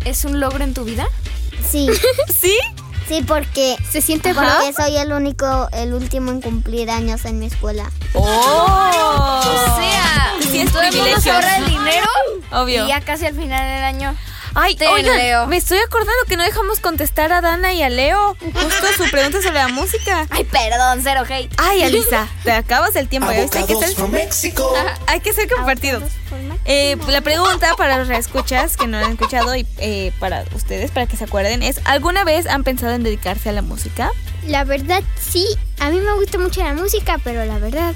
¿Es 0.05 0.25
un 0.25 0.40
logro 0.40 0.64
en 0.64 0.73
tu 0.73 0.85
vida? 0.85 1.07
Sí, 1.69 1.88
¿Sí? 2.40 2.57
Sí, 3.08 3.25
porque, 3.26 3.76
se 3.90 4.00
siente 4.00 4.34
porque 4.34 4.72
soy 4.76 4.96
el 4.96 5.12
único, 5.12 5.68
el 5.72 5.94
último 5.94 6.30
en 6.30 6.40
cumplir 6.40 6.90
años 6.90 7.25
en 7.25 7.38
mi 7.38 7.46
escuela. 7.46 7.90
¡Oh! 8.14 9.40
O 9.44 9.76
sea, 9.80 10.32
Sí, 10.40 10.60
es 10.60 10.72
todo 10.72 10.82
el 10.82 10.94
mundo 10.94 11.16
ahorra 11.32 11.56
el 11.58 11.66
dinero 11.66 12.06
Obvio. 12.52 12.84
y 12.84 12.88
ya 12.88 13.00
casi 13.00 13.26
al 13.26 13.34
final 13.34 13.62
del 13.62 13.84
año. 13.84 14.16
Ay, 14.58 14.75
Ten, 14.75 14.88
oigan, 14.88 15.18
Leo. 15.18 15.46
me 15.48 15.58
estoy 15.58 15.76
acordando 15.78 16.25
que 16.26 16.38
no 16.38 16.42
dejamos 16.42 16.80
contestar 16.80 17.30
a 17.30 17.42
Dana 17.42 17.75
y 17.75 17.82
a 17.82 17.90
Leo. 17.90 18.36
Justo 18.40 18.86
su 18.96 19.10
pregunta 19.10 19.42
sobre 19.42 19.56
la 19.56 19.68
música. 19.68 20.26
Ay, 20.30 20.44
perdón, 20.44 21.00
cero 21.02 21.25
hate. 21.28 21.52
Ay, 21.58 21.82
Alisa, 21.82 22.26
te 22.42 22.52
acabas 22.52 22.96
el 22.96 23.06
tiempo. 23.06 23.30
¿ya 23.30 23.42
viste? 23.42 23.58
Hay 23.58 23.66
que 23.66 23.76
ser, 23.76 23.94
hay 25.06 25.20
que 25.20 25.32
ser 25.34 25.50
compartidos. 25.50 26.04
Eh, 26.64 26.96
la 27.08 27.20
pregunta 27.20 27.75
para 27.76 27.98
los 27.98 28.08
reescuchas 28.08 28.78
que 28.78 28.86
no 28.86 28.96
han 28.96 29.12
escuchado 29.12 29.54
y 29.54 29.66
eh, 29.76 30.10
para 30.18 30.44
ustedes, 30.54 30.90
para 30.90 31.06
que 31.06 31.18
se 31.18 31.25
acuerden, 31.25 31.62
es: 31.62 31.82
¿alguna 31.84 32.25
vez 32.25 32.46
han 32.46 32.64
pensado 32.64 32.94
en 32.94 33.02
dedicarse 33.02 33.50
a 33.50 33.52
la 33.52 33.62
música? 33.62 34.10
La 34.46 34.64
verdad, 34.64 35.02
sí, 35.20 35.46
a 35.80 35.90
mí 35.90 36.00
me 36.00 36.14
gusta 36.14 36.38
mucho 36.38 36.64
la 36.64 36.72
música, 36.72 37.20
pero 37.22 37.44
la 37.44 37.58
verdad 37.58 37.94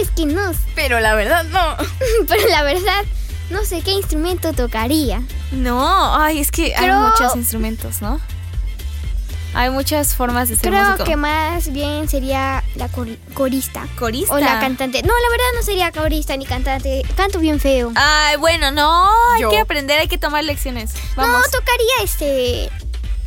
es 0.00 0.10
que 0.10 0.24
no. 0.24 0.52
Pero 0.74 1.00
la 1.00 1.14
verdad, 1.14 1.44
no. 1.44 1.76
Pero 2.28 2.48
la 2.48 2.62
verdad, 2.62 3.04
no 3.50 3.64
sé 3.64 3.80
qué 3.82 3.92
instrumento 3.92 4.52
tocaría. 4.52 5.22
No, 5.52 6.14
ay, 6.16 6.38
es 6.40 6.50
que 6.50 6.74
hay 6.76 6.90
muchos 6.90 7.34
instrumentos, 7.36 8.02
¿no? 8.02 8.20
Hay 9.54 9.70
muchas 9.70 10.14
formas 10.14 10.50
de 10.50 10.56
ser 10.56 10.70
Creo 10.70 10.84
músico. 10.84 11.04
que 11.04 11.16
más 11.16 11.72
bien 11.72 12.06
sería 12.08 12.62
la 12.76 12.88
cor- 12.88 13.16
corista. 13.32 13.86
corista. 13.98 14.34
O 14.34 14.38
la 14.38 14.60
cantante. 14.60 15.02
No, 15.02 15.08
la 15.14 15.30
verdad 15.30 15.46
no 15.56 15.62
sería 15.62 15.90
corista 15.90 16.36
ni 16.36 16.44
cantante. 16.44 17.02
Canto 17.16 17.38
bien 17.38 17.58
feo. 17.58 17.90
Ay, 17.94 18.36
bueno, 18.36 18.70
no, 18.70 19.08
hay 19.34 19.40
Yo. 19.42 19.50
que 19.50 19.58
aprender, 19.58 19.98
hay 20.00 20.08
que 20.08 20.18
tomar 20.18 20.44
lecciones. 20.44 20.92
Vamos. 21.16 21.40
No, 21.40 21.42
tocaría 21.50 22.04
este. 22.04 22.66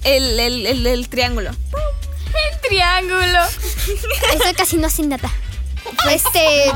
El, 0.04 0.40
el, 0.40 0.66
el, 0.68 0.88
el 0.88 1.10
triángulo. 1.10 1.50
El 1.50 2.62
triángulo. 2.70 3.40
Eso 4.36 4.56
casi 4.56 4.78
no 4.78 4.90
sé 4.92 5.02
nada. 5.04 5.30
Este. 6.10 6.72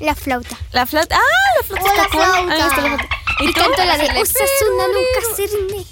La 0.00 0.14
flauta. 0.14 0.56
La 0.72 0.86
flauta. 0.86 1.16
Ah, 1.16 1.20
la 1.56 1.62
flauta. 1.64 1.94
La 1.94 2.02
ah, 2.02 2.08
flauta. 2.08 2.36
Ah, 2.36 2.40
está 2.40 2.66
la 2.66 2.70
flauta. 2.70 3.08
Y, 3.40 3.48
y 3.48 3.52
canto 3.52 3.84
la 3.84 3.98
de 3.98 4.04
Osasuna 4.20 4.84
nunca 4.88 5.36
sirve. 5.36 5.86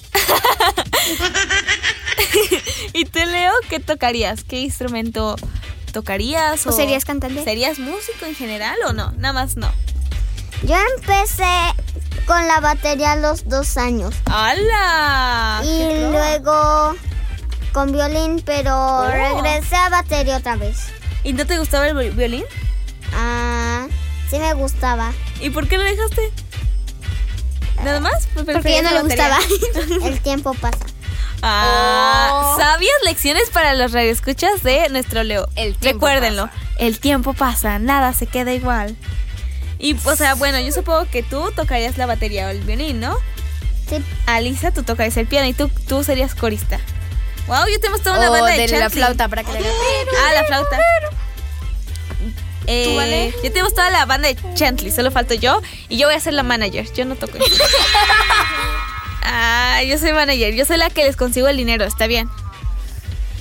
y 2.92 3.04
tú, 3.04 3.18
Leo, 3.18 3.52
¿qué 3.68 3.80
tocarías? 3.80 4.44
¿Qué 4.44 4.60
instrumento 4.60 5.36
tocarías? 5.92 6.66
¿O, 6.66 6.72
serías 6.72 7.04
cantante? 7.04 7.42
¿Serías 7.44 7.78
músico 7.78 8.26
en 8.26 8.34
general 8.34 8.76
o 8.86 8.92
no? 8.92 9.12
Nada 9.12 9.32
más 9.32 9.56
no. 9.56 9.70
Yo 10.62 10.76
empecé 10.96 11.44
con 12.26 12.46
la 12.46 12.60
batería 12.60 13.12
a 13.12 13.16
los 13.16 13.48
dos 13.48 13.76
años. 13.76 14.14
¡Hala! 14.26 15.62
Y 15.64 16.10
luego 16.10 16.96
con 17.72 17.92
violín, 17.92 18.42
pero 18.44 18.74
oh. 18.74 19.08
regresé 19.08 19.76
a 19.76 19.88
batería 19.90 20.38
otra 20.38 20.56
vez. 20.56 20.86
¿Y 21.24 21.32
no 21.32 21.46
te 21.46 21.58
gustaba 21.58 21.88
el 21.88 22.10
violín? 22.12 22.44
Ah, 23.12 23.86
sí 24.30 24.38
me 24.38 24.54
gustaba. 24.54 25.12
¿Y 25.40 25.50
por 25.50 25.68
qué 25.68 25.78
lo 25.78 25.84
dejaste? 25.84 26.30
¿Nada 27.84 28.00
más? 28.00 28.28
Pues 28.34 28.46
Porque 28.46 28.72
ya 28.72 28.82
no 28.82 28.90
le 28.90 29.02
gustaba. 29.02 29.38
El 30.04 30.20
tiempo 30.20 30.54
pasa. 30.54 30.86
Ah, 31.42 32.30
oh. 32.32 32.58
sabias 32.58 32.94
lecciones 33.04 33.50
para 33.50 33.74
los 33.74 33.92
radioescuchas 33.92 34.62
de 34.62 34.88
nuestro 34.88 35.22
Leo. 35.22 35.48
El 35.54 35.76
Recuérdenlo, 35.80 36.48
el 36.78 36.98
tiempo 36.98 37.34
pasa, 37.34 37.78
nada 37.78 38.12
se 38.14 38.26
queda 38.26 38.52
igual. 38.54 38.96
Y, 39.78 39.94
o 40.04 40.16
sea, 40.16 40.34
bueno, 40.34 40.58
yo 40.60 40.72
supongo 40.72 41.06
que 41.10 41.22
tú 41.22 41.52
tocarías 41.54 41.98
la 41.98 42.06
batería 42.06 42.46
o 42.46 42.50
el 42.50 42.60
violín, 42.60 43.00
¿no? 43.00 43.18
Sí. 43.88 44.02
Alisa, 44.26 44.70
tú 44.72 44.82
tocarías 44.82 45.16
el 45.18 45.26
piano 45.26 45.46
y 45.46 45.52
tú, 45.52 45.68
tú 45.86 46.02
serías 46.02 46.34
corista. 46.34 46.80
Wow, 47.46 47.66
yo 47.72 47.78
tenemos 47.78 48.02
toda 48.02 48.18
una 48.18 48.30
oh, 48.30 48.32
banda 48.32 48.50
de, 48.50 48.68
la 48.68 48.90
flauta 48.90 49.28
para 49.28 49.44
que 49.44 49.52
le. 49.52 49.60
Ah, 49.60 50.32
la 50.34 50.44
flauta. 50.44 50.78
Eh, 52.66 52.86
¿Tú, 52.88 52.96
vale? 52.96 53.34
Ya 53.42 53.50
tenemos 53.50 53.74
toda 53.74 53.90
la 53.90 54.06
banda 54.06 54.28
de 54.28 54.36
Chantley, 54.54 54.90
solo 54.90 55.10
falto 55.10 55.34
yo. 55.34 55.60
Y 55.88 55.98
yo 55.98 56.08
voy 56.08 56.16
a 56.16 56.20
ser 56.20 56.34
la 56.34 56.42
manager. 56.42 56.92
Yo 56.92 57.04
no 57.04 57.16
toco. 57.16 57.38
ah, 59.22 59.82
yo 59.86 59.98
soy 59.98 60.12
manager. 60.12 60.54
Yo 60.54 60.64
soy 60.64 60.76
la 60.76 60.90
que 60.90 61.04
les 61.04 61.16
consigo 61.16 61.48
el 61.48 61.56
dinero, 61.56 61.84
está 61.84 62.06
bien. 62.06 62.28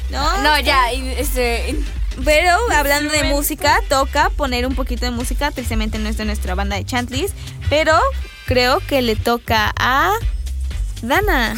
No, 0.10 0.42
no 0.44 0.60
ya. 0.60 0.92
Este, 0.92 1.76
pero 2.24 2.58
hablando 2.72 3.12
de 3.12 3.24
música, 3.24 3.82
toca 3.90 4.30
poner 4.30 4.66
un 4.66 4.76
poquito 4.76 5.06
de 5.06 5.12
música. 5.12 5.52
Tristemente 5.52 5.98
no 5.98 6.08
es 6.08 6.18
de 6.18 6.26
nuestra 6.26 6.56
banda 6.56 6.76
de 6.76 6.86
Chantlis, 6.86 7.34
pero 7.70 8.00
creo 8.46 8.80
que 8.80 9.02
le 9.02 9.16
toca 9.16 9.74
a 9.78 10.14
Dana. 11.02 11.56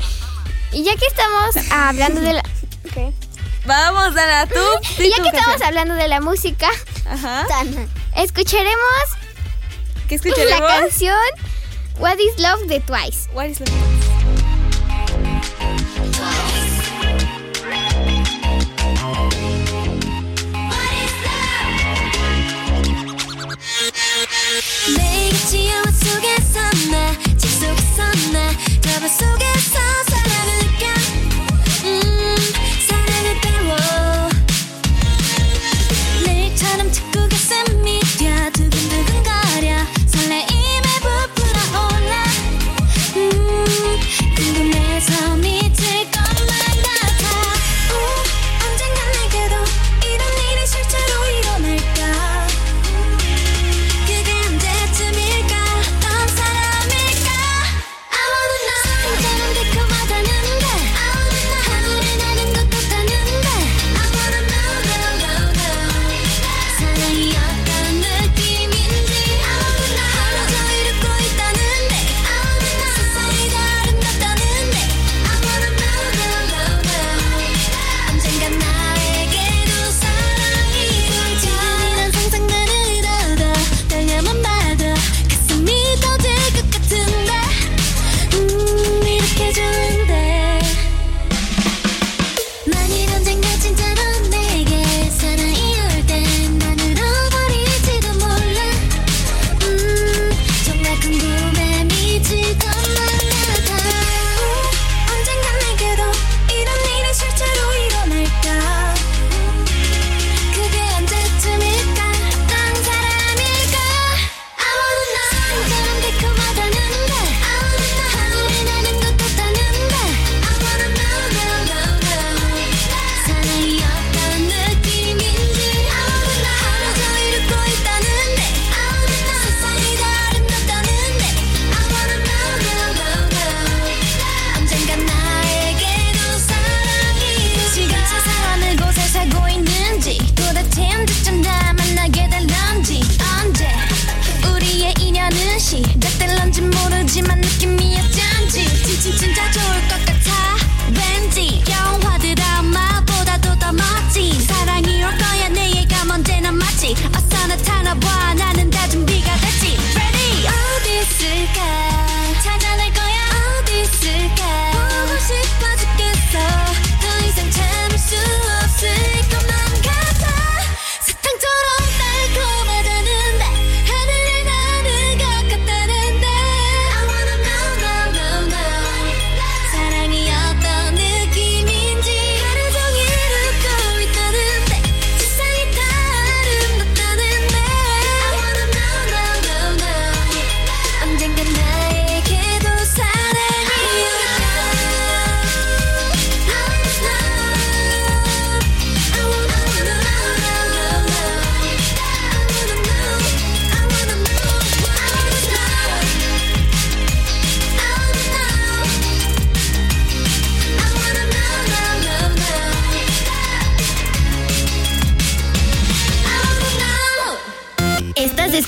y 0.72 0.84
ya 0.84 0.94
que 0.96 1.06
estamos 1.06 1.56
hablando 1.70 2.20
de 2.20 2.34
la... 2.34 2.42
Okay. 2.90 3.14
Vamos, 3.66 4.14
Dana, 4.14 4.46
tú. 4.46 4.58
y 4.98 5.10
ya 5.10 5.22
que 5.22 5.28
estamos 5.28 5.60
hablando 5.62 5.94
de 5.94 6.08
la 6.08 6.20
música, 6.20 6.68
Ajá. 7.10 7.46
Escucharemos. 8.14 8.76
La 10.48 10.58
canción 10.58 11.16
What 11.98 12.18
is 12.18 12.38
Love 12.38 12.66
de 12.66 12.80
Twice. 12.80 13.28
What 13.32 13.46
is 13.46 13.60
Love 13.60 14.00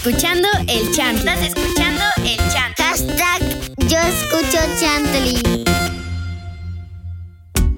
escuchando 0.05 0.49
el 0.67 0.93
chant. 0.93 1.19
Estás 1.19 1.43
escuchando 1.43 2.03
el 2.25 2.37
chant. 2.53 2.77
Hashtag 2.77 3.41
yo 3.87 3.99
escucho 4.01 4.59
chantley. 4.81 5.41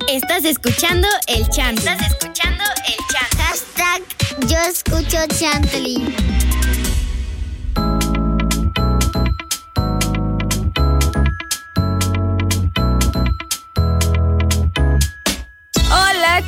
Estás 0.09 0.45
escuchando 0.47 1.07
el 1.27 1.47
chant. 1.51 1.79
Estás 1.81 2.01
escuchando 2.01 2.65
el 2.87 2.97
chant. 3.13 3.35
Hashtag 3.37 4.49
yo 4.49 4.59
escucho 4.59 5.19
chantley. 5.39 6.15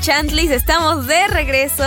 Chantlis, 0.07 0.53
estamos 0.53 1.09
de 1.09 1.27
regreso 1.27 1.85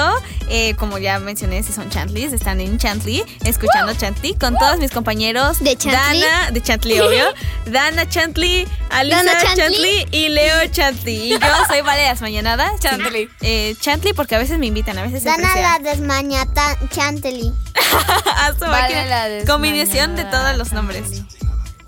eh, 0.50 0.76
como 0.78 0.98
ya 0.98 1.20
mencioné, 1.20 1.62
si 1.64 1.72
son 1.72 1.90
Chantlis, 1.90 2.34
están 2.34 2.60
en 2.60 2.78
Chantly, 2.80 3.24
escuchando 3.46 3.94
Chantly 3.94 4.34
con 4.34 4.56
todos 4.58 4.80
mis 4.80 4.90
compañeros 4.92 5.60
¿De 5.60 5.76
Chantley? 5.78 6.22
Dana, 6.22 6.52
de 6.52 6.62
Chantly, 6.62 7.00
obvio. 7.00 7.26
Dana 7.66 8.10
Chantly, 8.10 8.68
Alisa. 8.90 9.24
Chantley. 9.56 10.08
y 10.12 10.30
Leo 10.30 10.66
Chantly. 10.72 11.34
Y 11.34 11.40
yo 11.40 11.40
soy 11.68 11.82
Vale 11.82 12.04
las 12.04 12.22
Mañanadas. 12.22 12.80
Chantley. 12.80 13.30
Eh, 13.42 13.76
Chantly 13.80 14.14
porque 14.14 14.36
a 14.36 14.40
veces 14.40 14.58
me 14.58 14.66
invitan, 14.66 14.98
a 14.98 15.04
veces 15.04 15.22
se 15.24 15.30
Dana 15.30 15.56
la 15.56 15.80
desmañata 15.80 16.78
Chantley. 16.90 17.54
A 18.36 18.54
su 18.54 18.60
Vale 18.62 18.72
máquina. 18.96 19.06
la 19.06 19.46
Combinación 19.46 20.16
de 20.16 20.24
todos 20.26 20.58
los 20.58 20.72
nombres. 20.74 21.24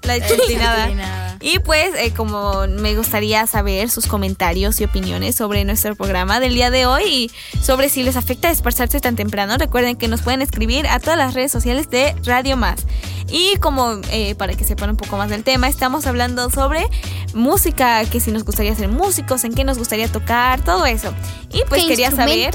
La 0.03 0.19
chantlinada. 0.19 0.77
Chantlinada. 0.77 1.37
Y 1.41 1.59
pues, 1.59 1.93
eh, 1.97 2.13
como 2.13 2.67
me 2.67 2.95
gustaría 2.95 3.47
saber 3.47 3.89
sus 3.89 4.05
comentarios 4.05 4.79
y 4.79 4.83
opiniones 4.83 5.35
sobre 5.35 5.65
nuestro 5.65 5.95
programa 5.95 6.39
del 6.39 6.53
día 6.53 6.69
de 6.69 6.85
hoy 6.85 7.03
y 7.03 7.31
sobre 7.59 7.89
si 7.89 8.03
les 8.03 8.15
afecta 8.15 8.49
despertarse 8.49 8.99
tan 8.99 9.15
temprano, 9.15 9.57
recuerden 9.57 9.95
que 9.95 10.07
nos 10.07 10.21
pueden 10.21 10.41
escribir 10.41 10.87
a 10.87 10.99
todas 10.99 11.17
las 11.17 11.33
redes 11.33 11.51
sociales 11.51 11.89
de 11.89 12.15
Radio 12.25 12.57
Más. 12.57 12.85
Y 13.27 13.55
como 13.57 13.99
eh, 14.11 14.35
para 14.35 14.53
que 14.53 14.65
sepan 14.65 14.91
un 14.91 14.97
poco 14.97 15.17
más 15.17 15.29
del 15.29 15.43
tema, 15.43 15.67
estamos 15.67 16.05
hablando 16.05 16.49
sobre 16.51 16.87
música, 17.33 18.05
que 18.05 18.19
si 18.19 18.31
nos 18.31 18.43
gustaría 18.43 18.75
ser 18.75 18.89
músicos, 18.89 19.43
en 19.43 19.53
qué 19.53 19.63
nos 19.63 19.77
gustaría 19.79 20.07
tocar, 20.07 20.63
todo 20.63 20.85
eso. 20.85 21.13
Y 21.51 21.63
pues 21.67 21.81
¿Qué 21.81 21.89
quería 21.89 22.11
saber. 22.11 22.51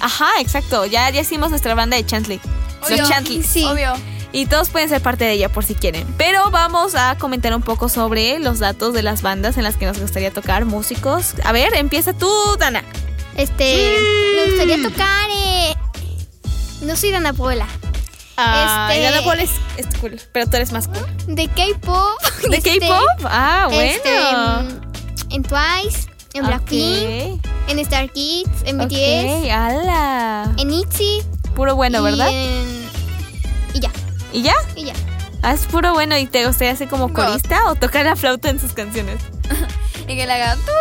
Ajá, 0.00 0.28
exacto. 0.40 0.86
Ya, 0.86 1.10
ya 1.10 1.20
hicimos 1.20 1.50
nuestra 1.50 1.74
banda 1.74 1.96
de 1.96 2.06
Chantley. 2.06 2.40
Los 2.80 2.90
Obvio. 2.90 3.08
Chantleys. 3.08 3.46
Sí. 3.46 3.64
Obvio. 3.64 3.92
Y 4.32 4.46
todos 4.46 4.70
pueden 4.70 4.88
ser 4.88 5.02
parte 5.02 5.24
de 5.24 5.32
ella 5.32 5.48
por 5.50 5.64
si 5.64 5.74
quieren. 5.74 6.06
Pero 6.16 6.50
vamos 6.50 6.94
a 6.94 7.16
comentar 7.18 7.54
un 7.54 7.62
poco 7.62 7.88
sobre 7.90 8.38
los 8.38 8.58
datos 8.60 8.94
de 8.94 9.02
las 9.02 9.20
bandas 9.22 9.58
en 9.58 9.64
las 9.64 9.76
que 9.76 9.84
nos 9.86 9.98
gustaría 10.00 10.30
tocar, 10.30 10.64
músicos. 10.64 11.34
A 11.44 11.52
ver, 11.52 11.74
empieza 11.74 12.12
tú, 12.14 12.30
Dana. 12.58 12.82
Este, 13.36 13.98
me 14.36 14.50
gustaría 14.50 14.82
tocar. 14.82 15.28
eh, 15.34 15.74
no 16.82 16.96
soy 16.96 17.10
Dana 17.10 17.32
Puebla. 17.34 17.66
Ay, 18.36 18.98
Este- 18.98 19.10
Dana 19.10 19.22
Paul 19.24 19.40
es, 19.40 19.50
es 19.76 19.86
cool, 20.00 20.18
pero 20.32 20.46
tú 20.46 20.56
eres 20.56 20.72
más 20.72 20.88
cool. 20.88 21.06
De 21.26 21.48
K-pop. 21.48 22.18
¿De 22.50 22.56
este, 22.56 22.78
K-pop? 22.80 23.26
Ah, 23.26 23.66
bueno. 23.70 23.82
Este, 23.82 25.34
en 25.36 25.42
Twice, 25.42 26.08
en 26.32 26.46
Blackpink, 26.46 27.46
en 27.68 27.78
Star 27.80 28.10
Kids, 28.10 28.50
en 28.64 28.78
BTS, 28.78 29.50
ala. 29.50 30.50
en 30.56 30.72
ITZY. 30.72 31.22
Puro 31.54 31.76
bueno, 31.76 32.00
y 32.00 32.02
¿verdad? 32.04 32.28
en- 32.32 32.82
y 33.74 33.80
ya, 33.80 33.90
¿Y 34.32 34.42
ya? 34.42 34.54
y 34.76 34.84
ya. 34.86 34.94
Ah, 35.42 35.52
es 35.52 35.66
puro 35.66 35.92
bueno. 35.92 36.16
¿Y 36.18 36.26
te 36.26 36.46
gustaría 36.46 36.74
ser 36.76 36.88
como 36.88 37.08
God. 37.08 37.14
corista 37.26 37.66
o 37.66 37.74
tocar 37.74 38.04
la 38.06 38.16
flauta 38.16 38.48
en 38.50 38.58
sus 38.60 38.72
canciones? 38.72 39.20
Y 40.08 40.16
que 40.16 40.26
le 40.26 40.32
haga 40.32 40.56
tú. 40.56 40.72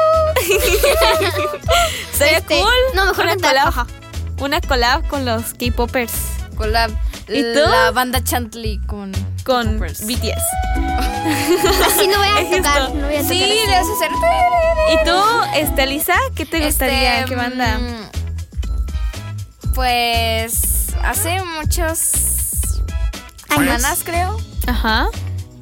¿Sería 2.17 2.39
Este, 2.39 2.59
cool? 2.59 2.71
no, 2.95 3.05
mejor 3.05 3.25
una 3.25 3.35
collab. 3.35 3.67
ajá. 3.67 3.87
Una 4.39 4.59
collab 4.61 5.07
con 5.07 5.25
los 5.25 5.53
K-popers. 5.53 6.11
Collab. 6.57 6.89
¿Y 7.27 7.41
tú? 7.53 7.59
La 7.59 7.91
banda 7.91 8.23
Chantley 8.23 8.79
con. 8.87 9.11
Con. 9.45 9.79
BTS. 9.79 10.41
Así 11.85 12.07
no 12.07 12.17
voy 12.17 12.27
a 12.27 12.39
Es 12.41 12.49
tocar, 12.57 12.81
esto. 12.81 12.93
no 12.95 13.05
voy 13.05 13.15
a 13.15 13.21
tocar. 13.21 13.29
Sí, 13.29 13.59
le 13.67 13.71
vas 13.71 13.87
a 13.87 13.93
hacer. 13.93 14.11
¿Y 14.91 15.05
tú, 15.05 15.21
este, 15.55 15.85
Lisa, 15.85 16.15
qué 16.35 16.45
te 16.47 16.65
gustaría? 16.65 17.19
Este, 17.19 17.29
¿Qué 17.29 17.35
banda? 17.35 17.77
mm, 17.77 18.09
Pues 19.75 20.87
hace 21.03 21.43
muchos 21.43 21.99
semanas 23.55 24.01
creo 24.03 24.37
Ajá. 24.67 25.09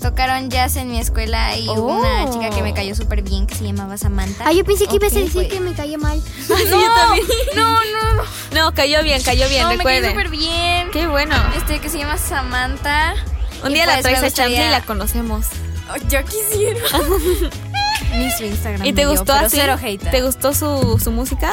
tocaron 0.01 0.49
jazz 0.49 0.75
en 0.77 0.89
mi 0.91 0.99
escuela 0.99 1.57
y 1.57 1.67
hubo 1.69 1.93
Oh. 1.95 1.99
una 1.99 2.29
chica 2.31 2.49
que 2.49 2.61
me 2.61 2.73
cayó 2.73 2.95
súper 2.95 3.21
bien 3.21 3.47
que 3.47 3.55
se 3.55 3.63
llamaba 3.65 3.97
Samantha. 3.97 4.45
Ah, 4.47 4.51
yo 4.53 4.63
pensé 4.63 4.87
que 4.87 4.95
ibas 4.95 5.13
a 5.13 5.17
Ok, 5.19 5.23
decir 5.25 5.47
que 5.49 5.59
me 5.59 5.73
cayó 5.73 5.97
mal. 5.97 6.21
Sí, 6.47 6.53
yo 6.69 6.93
también. 6.95 7.27
No, 7.55 7.73
no, 7.73 8.13
no. 8.13 8.23
No, 8.53 8.73
cayó 8.73 9.03
bien, 9.03 9.21
cayó 9.21 9.47
bien, 9.49 9.63
no, 9.63 9.75
me 9.75 9.83
cayó 9.83 10.09
súper 10.09 10.29
bien. 10.29 10.89
Qué 10.91 11.07
bueno. 11.07 11.35
Este 11.57 11.79
que 11.79 11.89
se 11.89 11.97
llama 11.97 12.17
Samantha. 12.17 13.13
Un 13.63 13.73
día 13.73 13.85
la 13.85 13.93
pues, 13.93 14.03
traes 14.03 14.23
a 14.23 14.31
Chantley 14.31 14.67
y 14.67 14.69
la 14.69 14.81
conocemos. 14.81 15.47
Oh, 15.91 15.97
yo 16.07 16.23
quisiera. 16.23 16.79
Ni 18.15 18.31
su 18.31 18.43
Instagram. 18.45 18.85
¿Y 18.85 18.93
te 18.93 19.01
dio, 19.01 19.11
gustó 19.11 19.33
así? 19.33 19.59
¿Te 20.11 20.21
gustó 20.21 20.53
su, 20.53 20.99
su 21.03 21.11
música? 21.11 21.51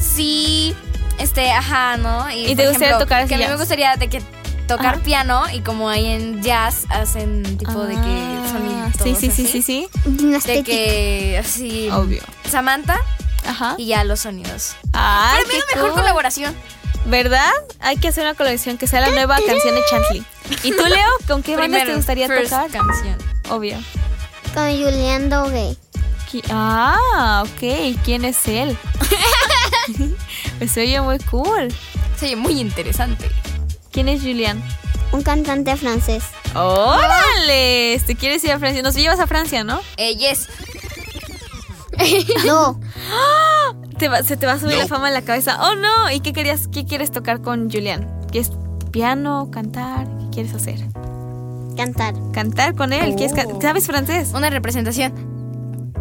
Sí, 0.00 0.74
este, 1.18 1.50
ajá, 1.52 1.96
¿no? 1.98 2.30
¿Y 2.30 2.56
te 2.56 2.68
gustaría 2.68 2.98
tocar 2.98 3.20
así 3.20 3.28
Que 3.28 3.34
a 3.34 3.38
mí 3.38 3.46
me 3.46 3.56
gustaría 3.56 3.96
de 3.96 4.08
que 4.08 4.22
tocar 4.76 4.94
Ajá. 4.96 5.02
piano 5.04 5.42
y 5.52 5.60
como 5.60 5.88
ahí 5.88 6.06
en 6.06 6.42
jazz 6.42 6.84
hacen 6.90 7.56
tipo 7.58 7.84
de 7.84 7.94
que 7.94 8.00
Ah, 8.00 8.48
sonidos. 8.50 8.92
Sí, 9.02 9.14
sí, 9.14 9.30
sí, 9.30 9.42
así. 9.44 9.62
sí, 9.62 9.62
sí. 9.62 9.88
De 10.46 10.62
que 10.62 11.38
así. 11.38 11.88
Obvio. 11.90 12.22
Samantha 12.50 12.96
Ajá. 13.46 13.74
y 13.78 13.86
ya 13.86 14.04
los 14.04 14.20
sonidos. 14.20 14.76
Ah, 14.92 15.34
Para 15.34 15.44
mí 15.44 15.50
qué 15.50 15.58
la 15.58 15.66
mejor 15.76 15.90
cool. 15.90 16.00
colaboración. 16.00 16.54
¿Verdad? 17.06 17.50
Hay 17.80 17.96
que 17.96 18.08
hacer 18.08 18.22
una 18.24 18.34
colaboración 18.34 18.78
que 18.78 18.86
sea 18.86 19.00
la 19.00 19.10
nueva 19.10 19.36
canción 19.44 19.74
de 19.74 19.80
Chantley. 19.90 20.24
¿Y 20.62 20.70
tú, 20.70 20.84
Leo? 20.86 21.08
¿Con 21.26 21.42
qué 21.42 21.56
bandas 21.56 21.84
te 21.84 21.96
gustaría 21.96 22.28
first 22.28 22.50
tocar? 22.50 22.70
canción. 22.70 23.16
Obvio. 23.50 23.76
Con 24.54 24.68
Julián 24.70 25.28
Doge. 25.28 25.76
Ah, 26.50 27.42
ok. 27.44 27.98
¿Quién 28.04 28.24
es 28.24 28.46
él? 28.46 28.76
pues 30.58 30.70
se 30.72 30.82
oye 30.82 31.00
muy 31.00 31.18
cool. 31.20 31.74
Se 32.18 32.26
oye 32.26 32.36
muy 32.36 32.60
interesante. 32.60 33.30
¿Quién 33.92 34.08
es 34.08 34.20
Julian? 34.22 34.62
Un 35.12 35.22
cantante 35.22 35.76
francés. 35.76 36.24
¡Órale! 36.54 38.00
¿Te 38.06 38.14
quieres 38.16 38.42
ir 38.44 38.52
a 38.52 38.58
Francia? 38.58 38.82
Nos 38.82 38.94
llevas 38.94 39.20
a 39.20 39.26
Francia, 39.26 39.62
¿no? 39.64 39.80
Eh, 39.96 40.16
yes. 40.16 40.48
No, 42.46 42.80
Te 43.98 44.08
va- 44.08 44.22
se 44.22 44.36
te 44.36 44.46
va 44.46 44.52
a 44.54 44.58
subir 44.58 44.76
la 44.76 44.86
fama 44.88 45.08
en 45.08 45.14
la 45.14 45.22
cabeza. 45.22 45.58
¡Oh, 45.60 45.74
no! 45.76 46.10
¿Y 46.10 46.20
qué, 46.20 46.32
querías, 46.32 46.66
qué 46.68 46.84
quieres 46.84 47.10
tocar 47.12 47.42
con 47.42 47.70
Julian? 47.70 48.10
¿Quieres 48.30 48.50
piano, 48.90 49.50
cantar? 49.52 50.06
¿Qué 50.18 50.30
quieres 50.42 50.54
hacer? 50.54 50.78
cantar. 51.76 52.14
¿Cantar 52.34 52.74
con 52.74 52.92
él? 52.92 53.14
¿Quieres 53.14 53.32
ca- 53.34 53.46
¿Sabes 53.60 53.86
francés? 53.86 54.30
Una 54.34 54.50
representación. 54.50 55.12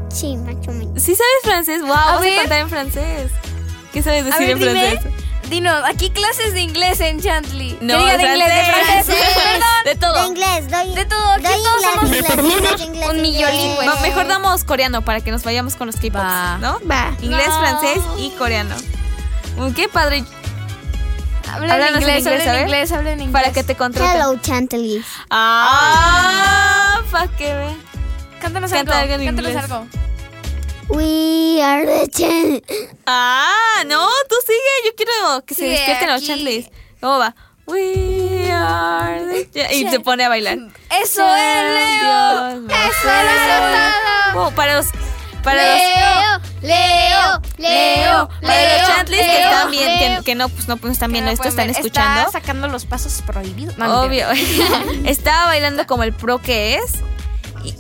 Sí, 0.10 0.36
macho. 0.36 0.72
¿Sí 0.98 1.16
sabes 1.16 1.40
francés? 1.44 1.82
¡Wow! 1.82 1.90
Vamos 1.92 2.22
a 2.22 2.26
ver. 2.26 2.40
cantar 2.40 2.60
en 2.60 2.70
francés. 2.70 3.32
¿Qué 3.94 4.02
sabes 4.02 4.24
A 4.24 4.26
decir 4.38 4.58
ver, 4.58 4.68
en 4.68 5.00
dime. 5.00 5.00
Dinos, 5.52 5.84
aquí 5.86 6.10
clases 6.12 6.54
de 6.54 6.62
inglés 6.62 7.02
en 7.02 7.20
Chantley. 7.22 7.78
No, 7.82 7.98
de 8.06 8.14
inglés, 8.14 8.56
de 8.56 8.64
francés. 8.64 9.18
De 9.84 9.96
todo. 9.96 10.14
De 10.22 10.28
inglés, 10.30 10.70
doy. 10.72 10.96
De 10.96 11.06
todo, 11.06 11.30
aquí 11.32 11.44
doy 11.44 11.62
todos 11.62 11.82
somos 11.82 12.04
inglés, 12.06 12.24
inglés, 12.30 12.56
inglés, 12.56 12.82
inglés, 12.82 13.10
un 13.10 13.16
inglés. 13.18 13.22
millolingüe. 13.22 13.86
Va, 13.86 13.96
mejor 14.00 14.28
damos 14.28 14.64
coreano 14.64 15.02
para 15.02 15.20
que 15.20 15.30
nos 15.32 15.44
vayamos 15.44 15.76
con 15.76 15.88
los 15.88 15.98
K-pops, 15.98 16.24
Va. 16.24 16.58
¿no? 16.60 16.80
Va. 16.90 17.12
Inglés, 17.22 17.50
No. 17.50 17.60
francés 17.60 18.00
y 18.18 18.30
coreano. 18.32 18.76
Qué 19.76 19.90
padre. 19.90 20.24
Habla 21.52 21.74
Háblanos 21.74 22.02
en 22.04 22.10
en 22.10 22.18
inglés, 22.18 22.20
inglés, 22.20 22.40
habla 22.40 22.40
a 22.40 22.46
en 22.46 22.54
ver. 22.54 22.62
inglés, 22.68 22.92
habla 22.94 23.12
en 23.12 23.20
inglés. 23.22 23.34
Para 23.42 23.52
que 23.54 23.64
te 23.66 23.76
contraten. 23.76 24.22
Hello, 24.22 24.38
Chantley. 24.42 25.04
Ah, 25.30 27.02
pa' 27.12 27.28
que 27.28 27.54
ve. 27.54 27.76
Cántanos 28.40 28.72
Canta 28.72 29.00
algo 29.00 29.16
cántanos 29.18 29.50
inglés. 29.52 29.58
algo. 29.70 29.86
We 30.92 31.62
are 31.62 31.86
the 31.86 32.08
Chan. 32.10 32.62
Ah, 33.06 33.84
no, 33.88 34.08
tú 34.30 34.36
sigue. 34.46 34.60
Yo 34.86 34.96
quiero 34.96 35.46
que 35.46 35.54
se 35.56 35.62
Sigue 35.62 35.72
despierten 35.74 36.08
los 36.10 36.18
aquí. 36.18 36.28
chantleys. 36.28 36.70
¿Cómo 37.00 37.20
va? 37.20 37.36
We 37.68 38.52
are 38.52 39.46
the... 39.54 39.76
Y 39.76 39.88
se 39.90 40.00
pone 40.02 40.26
a 40.26 40.30
bailar. 40.30 40.58
Eso 41.02 41.24
es, 41.36 41.64
Leo. 41.74 42.60
Dios. 42.62 42.70
Eso 42.70 43.10
es 43.10 44.36
Oh, 44.36 44.52
para 44.56 44.76
los... 44.76 44.88
Para 45.44 45.64
los... 45.64 45.82
Leo, 46.62 46.62
Leo, 46.62 47.42
Leo, 47.58 48.30
Para 48.42 48.62
los 48.62 48.78
Leo, 48.78 48.88
chantleys 48.88 49.22
que 49.26 49.28
Leo, 49.34 49.50
están 49.50 49.72
bien, 49.72 50.00
que, 50.00 50.10
Leo. 50.10 50.24
que 50.24 50.36
no, 50.36 50.50
pues 50.50 50.68
no 50.68 50.78
pues, 50.78 50.94
están 50.94 51.12
viendo 51.12 51.32
Que 51.32 51.36
no 51.38 51.42
esto, 51.44 51.48
están 51.50 51.68
ver. 51.68 51.76
escuchando. 51.78 52.20
Está 52.28 52.32
sacando 52.40 52.68
los 52.68 52.86
pasos 52.86 53.24
prohibidos. 53.26 53.78
No, 53.78 54.02
Obvio. 54.04 54.28
Estaba 55.06 55.46
bailando 55.46 55.88
como 55.88 56.04
el 56.04 56.14
pro 56.14 56.38
que 56.40 56.76
es. 56.76 56.94
Y, 57.64 57.76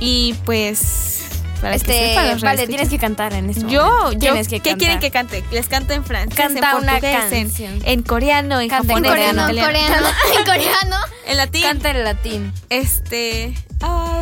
y 0.00 0.34
pues. 0.44 1.27
Para 1.60 1.70
que 1.72 1.76
Este, 1.76 1.92
sepan 2.10 2.28
los 2.28 2.40
vale, 2.42 2.56
radioescuchas. 2.56 2.68
tienes 2.68 2.88
que 2.88 2.98
cantar 2.98 3.32
en 3.34 3.50
este 3.50 3.62
Yo, 3.66 3.84
momento. 3.84 4.12
yo, 4.12 4.18
Tienes 4.18 4.48
que 4.48 4.60
¿qué 4.60 4.70
cantar. 4.70 4.78
quieren 4.78 4.98
que 5.00 5.10
cante? 5.10 5.44
Les 5.50 5.68
canto 5.68 5.92
en 5.92 6.04
francés, 6.04 6.34
Canta 6.36 6.70
en 6.70 6.76
una 6.76 6.92
portugués, 6.92 7.32
en, 7.32 7.42
canción. 7.48 7.80
en 7.84 8.02
coreano, 8.02 8.60
en 8.60 8.68
Canta 8.68 8.92
en 8.92 9.04
japonés, 9.04 9.10
coreano, 9.10 9.48
en 9.48 9.58
coreano, 9.64 9.96
en 10.38 10.44
coreano. 10.44 10.96
En 11.26 11.36
latín. 11.36 11.62
Canta 11.62 11.90
en 11.90 12.04
latín. 12.04 12.52
Este. 12.70 13.54
A 13.82 14.20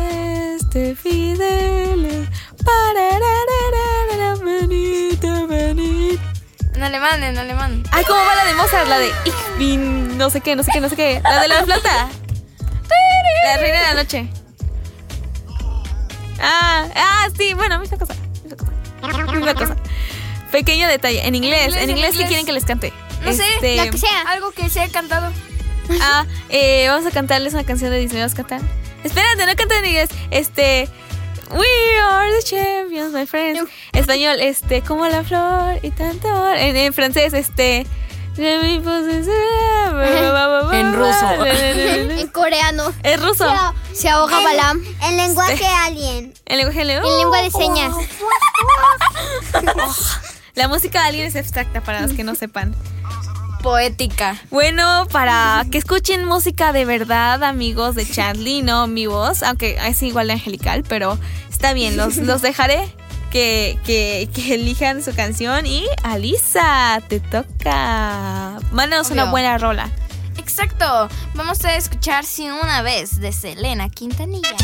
este 0.55 0.95
venite. 4.47 6.19
En 6.75 6.83
alemán, 6.83 7.23
en 7.23 7.37
alemán. 7.37 7.83
Ay, 7.91 8.03
¿cómo 8.05 8.19
va 8.23 8.35
la 8.35 8.45
de 8.45 8.53
Mozart? 8.53 8.87
La 8.87 8.99
de 8.99 9.07
Ich 9.25 9.35
bin 9.57 10.17
no 10.17 10.29
sé 10.29 10.41
qué, 10.41 10.55
no 10.55 10.63
sé 10.63 10.71
qué, 10.71 10.79
no 10.79 10.89
sé 10.89 10.95
qué. 10.95 11.21
La 11.23 11.41
de 11.41 11.47
la 11.47 11.63
flauta. 11.63 12.07
La 13.45 13.57
reina 13.57 13.79
de 13.79 13.83
la 13.85 13.93
noche. 14.03 14.27
Ah, 16.39 16.87
ah, 16.95 17.27
sí, 17.37 17.53
bueno, 17.53 17.79
misma 17.79 17.97
cosa. 17.97 18.15
Misma 18.43 18.57
cosa. 18.57 19.31
Misma 19.33 19.53
cosa. 19.53 19.75
Pequeño 20.51 20.87
detalle. 20.87 21.25
En 21.27 21.35
inglés, 21.35 21.67
inglés, 21.67 21.83
en 21.83 21.89
inglés, 21.89 22.17
¿qué 22.17 22.25
quieren 22.25 22.45
que 22.45 22.53
les 22.53 22.65
cante? 22.65 22.93
No 23.23 23.33
sé, 23.33 23.43
Este, 23.55 23.75
La 23.75 23.89
que 23.89 23.97
sea. 23.97 24.21
Algo 24.27 24.51
que 24.51 24.69
se 24.69 24.81
ha 24.81 24.87
cantado. 24.89 25.31
Ah, 26.01 26.25
eh, 26.49 26.85
vamos 26.89 27.05
a 27.05 27.11
cantarles 27.11 27.53
una 27.53 27.63
canción 27.63 27.91
de 27.91 27.99
Disney. 27.99 28.21
¿Vas 28.21 28.33
a 28.33 28.35
cantar? 28.37 28.61
Espérate, 29.03 29.45
no 29.45 29.55
canten 29.55 29.79
en 29.79 29.85
inglés. 29.85 30.09
Este. 30.31 30.87
We 31.49 31.65
are 32.03 32.29
the 32.31 32.43
champions, 32.43 33.13
my 33.13 33.25
friends. 33.25 33.69
Español, 33.93 34.39
este, 34.41 34.81
como 34.81 35.07
la 35.07 35.23
flor 35.23 35.79
y 35.81 35.91
tanto 35.91 36.27
amor. 36.27 36.57
En, 36.57 36.75
en 36.75 36.93
francés, 36.93 37.33
este. 37.33 37.87
En 40.73 40.93
ruso. 40.93 41.45
En 41.45 42.27
coreano. 42.27 42.93
Es 43.03 43.21
ruso. 43.21 43.45
Se 43.93 44.09
ahoga 44.09 44.39
Balam. 44.39 44.83
El 45.03 45.17
lenguaje 45.17 45.65
alien. 45.65 46.33
El 46.45 46.57
lenguaje 46.57 46.85
leo. 46.85 47.03
En 47.05 47.17
lengua 47.17 47.41
de 47.41 47.51
señas. 47.51 47.93
La 50.55 50.67
música 50.67 51.01
de 51.01 51.07
alguien 51.07 51.25
es 51.27 51.35
abstracta 51.35 51.81
para 51.81 52.01
los 52.01 52.13
que 52.13 52.23
no 52.23 52.35
sepan. 52.35 52.75
Poética. 53.61 54.39
Bueno, 54.49 55.07
para 55.11 55.65
que 55.71 55.77
escuchen 55.77 56.25
música 56.25 56.71
de 56.73 56.85
verdad, 56.85 57.43
amigos 57.43 57.95
de 57.95 58.09
Chantley, 58.09 58.61
no 58.61 58.87
mi 58.87 59.07
voz, 59.07 59.43
aunque 59.43 59.77
es 59.83 60.01
igual 60.03 60.27
de 60.27 60.33
angelical, 60.33 60.83
pero 60.87 61.17
está 61.49 61.73
bien, 61.73 61.97
los, 61.97 62.17
los 62.17 62.41
dejaré 62.41 62.91
que, 63.31 63.79
que, 63.85 64.29
que 64.33 64.55
elijan 64.55 65.03
su 65.03 65.13
canción. 65.15 65.65
Y 65.65 65.85
Alisa, 66.03 67.01
te 67.07 67.19
toca. 67.19 68.59
Mándanos 68.71 69.11
una 69.11 69.25
buena 69.25 69.57
rola. 69.57 69.89
Exacto. 70.37 71.09
Vamos 71.33 71.63
a 71.65 71.75
escuchar 71.75 72.25
Si 72.25 72.49
una 72.49 72.81
vez 72.81 73.19
de 73.19 73.31
Selena 73.31 73.89
Quintanilla. 73.89 74.55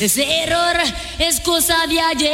Ese 0.00 0.24
error 0.44 0.76
es 1.18 1.40
cosa 1.40 1.86
de 1.86 2.00
ayer. 2.00 2.30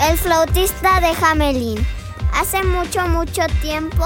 El 0.00 0.16
flautista 0.16 1.00
de 1.00 1.08
Hamelin. 1.24 1.86
Hace 2.32 2.62
mucho, 2.62 3.06
mucho 3.08 3.42
tiempo 3.60 4.04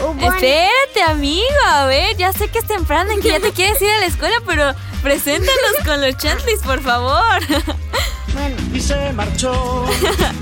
hubo 0.00 0.12
en- 0.12 0.32
Espérate, 0.34 1.02
amigo. 1.08 1.46
A 1.66 1.86
ver, 1.86 2.16
ya 2.16 2.32
sé 2.32 2.48
que 2.48 2.58
es 2.58 2.66
temprano 2.66 3.12
y 3.12 3.20
que 3.20 3.28
ya 3.30 3.40
te 3.40 3.52
quieres 3.54 3.80
ir 3.80 3.90
a 3.90 4.00
la 4.00 4.06
escuela, 4.06 4.36
pero 4.46 4.74
preséntanos 5.02 5.72
con 5.86 6.00
los 6.00 6.16
Chantleys, 6.18 6.60
por 6.62 6.82
favor. 6.82 7.40
Y 8.80 8.82
se 8.82 9.12
marchó. 9.12 9.84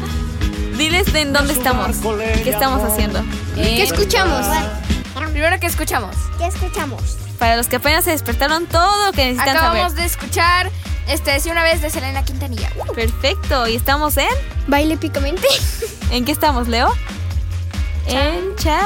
Diles 0.79 1.13
en 1.13 1.33
dónde 1.33 1.55
estamos. 1.55 1.97
¿Qué 2.45 2.51
estamos 2.51 2.85
haciendo? 2.85 3.21
¿Qué 3.57 3.83
escuchamos? 3.83 4.47
Primero 5.33 5.59
que 5.59 5.67
escuchamos. 5.67 6.15
¿qué 6.39 6.47
escuchamos? 6.47 7.17
Para 7.41 7.57
los 7.57 7.67
que 7.67 7.77
apenas 7.77 8.05
se 8.05 8.13
despertaron, 8.13 8.67
todo 8.67 9.07
lo 9.07 9.13
que 9.13 9.25
necesitan 9.25 9.57
Acabamos 9.57 9.91
saber. 9.91 9.97
de 9.97 10.05
escuchar 10.05 10.71
este 11.09 11.41
Si 11.41 11.51
una 11.51 11.65
vez 11.65 11.83
de 11.83 11.91
Selena 11.91 12.25
Quintanilla. 12.25 12.71
Perfecto. 12.95 13.67
¿Y 13.67 13.75
estamos 13.75 14.17
en? 14.17 14.29
Baile 14.69 14.97
picamente. 14.97 15.49
¿En 16.13 16.25
qué 16.25 16.31
estamos, 16.31 16.69
Leo? 16.69 16.95
En 18.07 18.55
chat. 18.55 18.81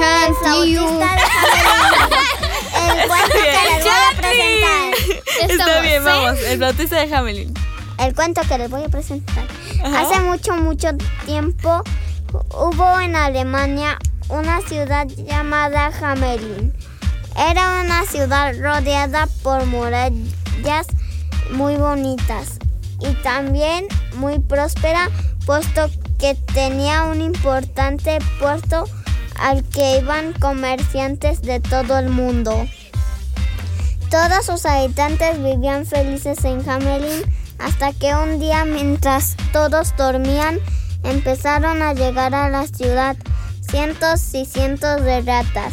El 0.00 0.34
Chantilly. 0.34 0.76
flautista 0.76 1.14
de 1.54 1.60
Hamelin. 1.70 2.90
El 3.00 3.08
cuento 3.08 3.32
que 3.32 3.38
les 3.40 3.84
voy 3.84 3.92
a 3.92 4.10
presentar. 4.16 5.50
Está 5.50 5.80
bien, 5.80 5.94
¿eh? 5.94 6.04
vamos. 6.04 6.38
El 6.40 6.58
flautista 6.58 6.96
de 6.96 7.14
Hamelin. 7.14 7.63
El 7.98 8.14
cuento 8.14 8.42
que 8.48 8.58
les 8.58 8.70
voy 8.70 8.84
a 8.84 8.88
presentar. 8.88 9.44
Ajá. 9.82 10.00
Hace 10.00 10.20
mucho, 10.20 10.56
mucho 10.56 10.88
tiempo 11.26 11.82
hubo 12.32 13.00
en 13.00 13.16
Alemania 13.16 13.98
una 14.28 14.60
ciudad 14.62 15.06
llamada 15.06 15.92
Hamelin. 16.00 16.74
Era 17.36 17.80
una 17.82 18.04
ciudad 18.04 18.54
rodeada 18.58 19.28
por 19.42 19.66
murallas 19.66 20.86
muy 21.50 21.76
bonitas 21.76 22.58
y 23.00 23.12
también 23.22 23.86
muy 24.16 24.38
próspera, 24.38 25.10
puesto 25.46 25.90
que 26.18 26.34
tenía 26.54 27.04
un 27.04 27.20
importante 27.20 28.18
puerto 28.38 28.84
al 29.38 29.64
que 29.64 29.98
iban 29.98 30.32
comerciantes 30.34 31.42
de 31.42 31.60
todo 31.60 31.98
el 31.98 32.08
mundo. 32.08 32.66
Todos 34.10 34.46
sus 34.46 34.64
habitantes 34.64 35.42
vivían 35.42 35.86
felices 35.86 36.44
en 36.44 36.68
Hamelin 36.68 37.24
hasta 37.64 37.92
que 37.92 38.14
un 38.14 38.38
día 38.38 38.64
mientras 38.66 39.36
todos 39.52 39.96
dormían 39.96 40.60
empezaron 41.02 41.80
a 41.80 41.94
llegar 41.94 42.34
a 42.34 42.50
la 42.50 42.66
ciudad 42.66 43.16
cientos 43.60 44.34
y 44.34 44.44
cientos 44.44 45.02
de 45.02 45.22
ratas. 45.22 45.72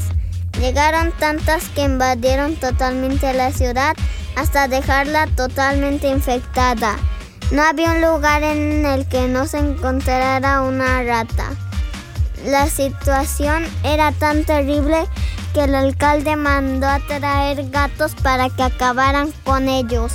Llegaron 0.60 1.12
tantas 1.20 1.68
que 1.70 1.84
invadieron 1.84 2.56
totalmente 2.56 3.34
la 3.34 3.52
ciudad 3.52 3.96
hasta 4.36 4.68
dejarla 4.68 5.28
totalmente 5.28 6.08
infectada. 6.08 6.98
No 7.52 7.62
había 7.62 7.92
un 7.92 8.02
lugar 8.02 8.44
en 8.44 8.86
el 8.86 9.06
que 9.06 9.28
no 9.28 9.46
se 9.46 9.58
encontrara 9.58 10.62
una 10.62 11.04
rata. 11.04 11.50
La 12.46 12.68
situación 12.68 13.66
era 13.84 14.14
tan 14.14 14.46
terrible 14.46 15.04
que 15.54 15.66
el 15.66 15.76
alcalde 15.76 16.38
mandó 16.38 16.88
a 16.88 17.00
traer 17.00 17.70
gatos 17.70 18.16
para 18.16 18.50
que 18.50 18.64
acabaran 18.64 19.34
con 19.44 19.68
ellos. 19.68 20.14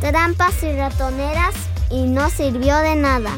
Trampas 0.00 0.62
y 0.62 0.72
ratoneras 0.72 1.54
y 1.90 2.02
no 2.02 2.30
sirvió 2.30 2.76
de 2.78 2.96
nada. 2.96 3.32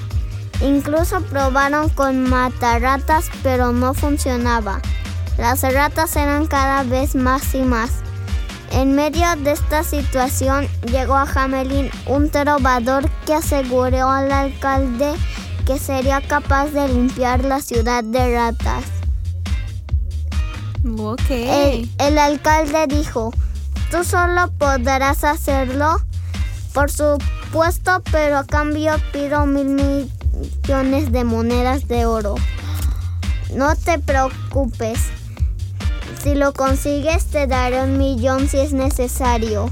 Incluso 0.61 1.21
probaron 1.23 1.89
con 1.89 2.23
matarratas 2.29 3.31
pero 3.43 3.73
no 3.73 3.95
funcionaba. 3.95 4.81
Las 5.39 5.63
ratas 5.63 6.15
eran 6.17 6.47
cada 6.47 6.83
vez 6.85 7.15
más 7.15 7.55
y 7.55 7.63
más. 7.63 7.91
En 8.71 8.95
medio 8.95 9.27
de 9.37 9.53
esta 9.53 9.83
situación 9.83 10.67
llegó 10.91 11.15
a 11.15 11.23
Hamelin 11.23 11.91
un 12.07 12.31
trovador 12.31 13.09
que 13.27 13.35
aseguró 13.35 14.09
al 14.09 14.31
alcalde 14.33 15.15
que 15.67 15.79
sería 15.79 16.21
capaz 16.21 16.67
de 16.67 16.89
limpiar 16.89 17.45
la 17.45 17.61
ciudad 17.61 18.03
de 18.03 18.35
ratas. 18.35 18.85
Ok. 20.99 21.31
El, 21.31 21.91
el 21.99 22.19
alcalde 22.19 22.87
dijo, 22.89 23.33
tú 23.91 24.05
solo 24.05 24.51
podrás 24.59 25.23
hacerlo, 25.23 26.01
por 26.73 26.91
supuesto, 26.91 28.03
pero 28.11 28.39
a 28.39 28.45
cambio 28.45 28.95
pido 29.13 29.47
mil 29.47 29.67
millones 29.67 31.13
de 31.13 31.25
monedas 31.25 31.89
de 31.89 32.07
oro. 32.07 32.35
No 33.55 33.77
te 33.77 33.99
preocupes, 33.99 34.99
si 36.23 36.35
lo 36.35 36.53
consigues 36.53 37.27
te 37.27 37.47
daré 37.47 37.83
un 37.83 37.99
millón 37.99 38.49
si 38.49 38.59
es 38.59 38.73
necesario. 38.73 39.71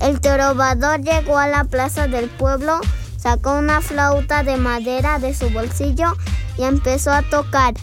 El 0.00 0.20
trovador 0.20 1.02
llegó 1.02 1.38
a 1.38 1.48
la 1.48 1.64
plaza 1.64 2.06
del 2.06 2.30
pueblo, 2.30 2.80
sacó 3.18 3.58
una 3.58 3.82
flauta 3.82 4.42
de 4.42 4.56
madera 4.56 5.18
de 5.18 5.34
su 5.34 5.50
bolsillo 5.50 6.16
y 6.56 6.62
empezó 6.62 7.12
a 7.12 7.22
tocar. 7.22 7.74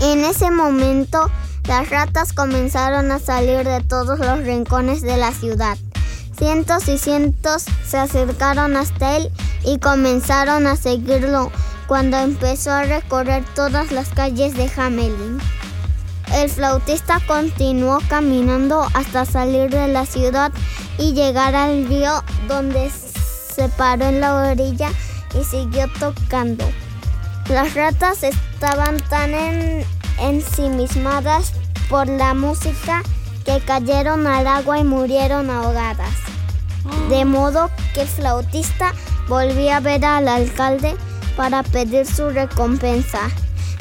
En 0.00 0.24
ese 0.24 0.50
momento, 0.50 1.30
las 1.66 1.88
ratas 1.88 2.32
comenzaron 2.32 3.10
a 3.10 3.18
salir 3.18 3.64
de 3.64 3.82
todos 3.82 4.18
los 4.18 4.40
rincones 4.40 5.00
de 5.00 5.16
la 5.16 5.32
ciudad. 5.32 5.78
Cientos 6.38 6.86
y 6.88 6.98
cientos 6.98 7.64
se 7.86 7.98
acercaron 7.98 8.76
hasta 8.76 9.16
él 9.16 9.30
y 9.64 9.78
comenzaron 9.78 10.66
a 10.66 10.76
seguirlo 10.76 11.50
cuando 11.88 12.16
empezó 12.18 12.70
a 12.70 12.84
recorrer 12.84 13.44
todas 13.54 13.90
las 13.90 14.08
calles 14.10 14.54
de 14.54 14.70
Hamelin. 14.76 15.38
El 16.32 16.48
flautista 16.50 17.20
continuó 17.26 17.98
caminando 18.08 18.86
hasta 18.94 19.24
salir 19.24 19.70
de 19.70 19.88
la 19.88 20.06
ciudad 20.06 20.52
y 20.98 21.12
llegar 21.14 21.54
al 21.56 21.88
río 21.88 22.22
donde 22.46 22.90
se 22.90 23.68
paró 23.70 24.04
en 24.04 24.20
la 24.20 24.34
orilla 24.50 24.90
y 25.40 25.42
siguió 25.44 25.86
tocando. 25.98 26.64
Las 27.48 27.74
ratas 27.74 28.22
estaban 28.22 28.98
tan 29.08 29.34
en- 29.34 29.84
ensimismadas 30.20 31.52
por 31.88 32.06
la 32.06 32.34
música 32.34 33.02
que 33.44 33.58
cayeron 33.60 34.26
al 34.26 34.46
agua 34.46 34.78
y 34.78 34.84
murieron 34.84 35.48
ahogadas. 35.48 36.12
De 37.08 37.24
modo 37.24 37.70
que 37.94 38.02
el 38.02 38.08
flautista 38.08 38.92
volvió 39.28 39.74
a 39.74 39.80
ver 39.80 40.04
al 40.04 40.28
alcalde 40.28 40.96
para 41.36 41.62
pedir 41.62 42.06
su 42.06 42.30
recompensa. 42.30 43.30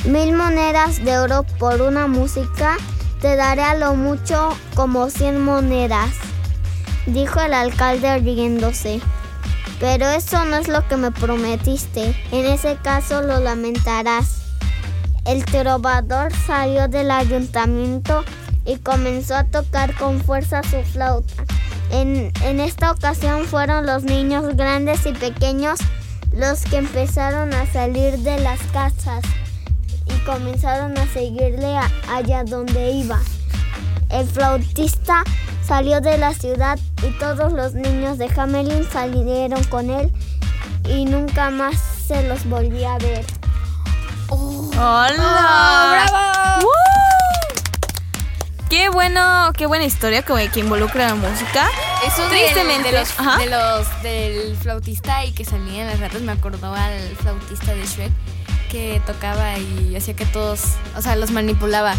Mil 0.05 0.33
monedas 0.33 1.03
de 1.03 1.17
oro 1.17 1.43
por 1.59 1.81
una 1.81 2.07
música 2.07 2.77
te 3.21 3.35
daré 3.35 3.63
a 3.63 3.75
lo 3.75 3.95
mucho 3.95 4.49
como 4.75 5.09
cien 5.09 5.41
monedas, 5.43 6.11
dijo 7.07 7.41
el 7.41 7.53
alcalde 7.53 8.19
riéndose. 8.19 9.01
Pero 9.79 10.07
eso 10.07 10.43
no 10.45 10.55
es 10.57 10.67
lo 10.67 10.87
que 10.87 10.97
me 10.97 11.11
prometiste. 11.11 12.15
En 12.31 12.45
ese 12.45 12.77
caso 12.77 13.21
lo 13.21 13.39
lamentarás. 13.39 14.41
El 15.25 15.45
trovador 15.45 16.31
salió 16.33 16.87
del 16.87 17.11
ayuntamiento 17.11 18.23
y 18.65 18.77
comenzó 18.77 19.35
a 19.35 19.43
tocar 19.43 19.95
con 19.95 20.21
fuerza 20.21 20.61
su 20.63 20.81
flauta. 20.83 21.43
En, 21.91 22.31
en 22.43 22.59
esta 22.59 22.91
ocasión 22.91 23.45
fueron 23.45 23.85
los 23.85 24.03
niños 24.03 24.55
grandes 24.55 25.05
y 25.05 25.13
pequeños 25.13 25.79
los 26.33 26.61
que 26.63 26.77
empezaron 26.77 27.53
a 27.53 27.65
salir 27.71 28.17
de 28.19 28.39
las 28.39 28.59
casas 28.73 29.23
y 30.05 30.19
comenzaron 30.25 30.97
a 30.97 31.07
seguirle 31.07 31.77
a- 31.77 31.89
allá 32.13 32.43
donde 32.43 32.91
iba. 32.91 33.19
El 34.09 34.27
flautista 34.27 35.23
salió 35.65 35.99
de 36.01 36.17
la 36.17 36.33
ciudad 36.33 36.77
y 37.05 37.17
todos 37.19 37.51
los 37.53 37.73
niños 37.73 38.17
de 38.17 38.29
Hamelin 38.37 38.83
salieron 38.91 39.63
con 39.65 39.89
él 39.89 40.11
y 40.89 41.05
nunca 41.05 41.49
más 41.49 41.75
se 42.07 42.23
los 42.27 42.45
volvió 42.47 42.89
a 42.89 42.97
ver. 42.99 43.25
¡Hola! 44.29 46.05
¡Woo! 46.11 46.36
Qué 48.69 48.89
bueno, 48.89 49.51
qué 49.55 49.65
buena 49.65 49.85
historia 49.85 50.23
que, 50.23 50.49
que 50.49 50.59
involucra 50.59 51.07
la 51.07 51.15
música. 51.15 51.69
Eso 52.05 52.23
Tristemente. 52.27 52.91
de, 52.91 52.99
los, 52.99 53.19
Ajá. 53.19 53.37
de 53.37 53.45
los 53.45 54.03
del 54.03 54.57
flautista 54.57 55.23
y 55.23 55.31
que 55.31 55.45
salían 55.45 55.87
las 55.87 55.99
ratas 55.99 56.21
me 56.21 56.33
acordó 56.33 56.73
al 56.73 56.99
flautista 57.21 57.73
de 57.73 57.85
Shrek 57.85 58.11
que 58.69 59.01
tocaba 59.05 59.57
y 59.57 59.95
hacía 59.95 60.15
que 60.15 60.25
todos, 60.25 60.61
o 60.95 61.01
sea, 61.01 61.15
los 61.15 61.31
manipulaba. 61.31 61.95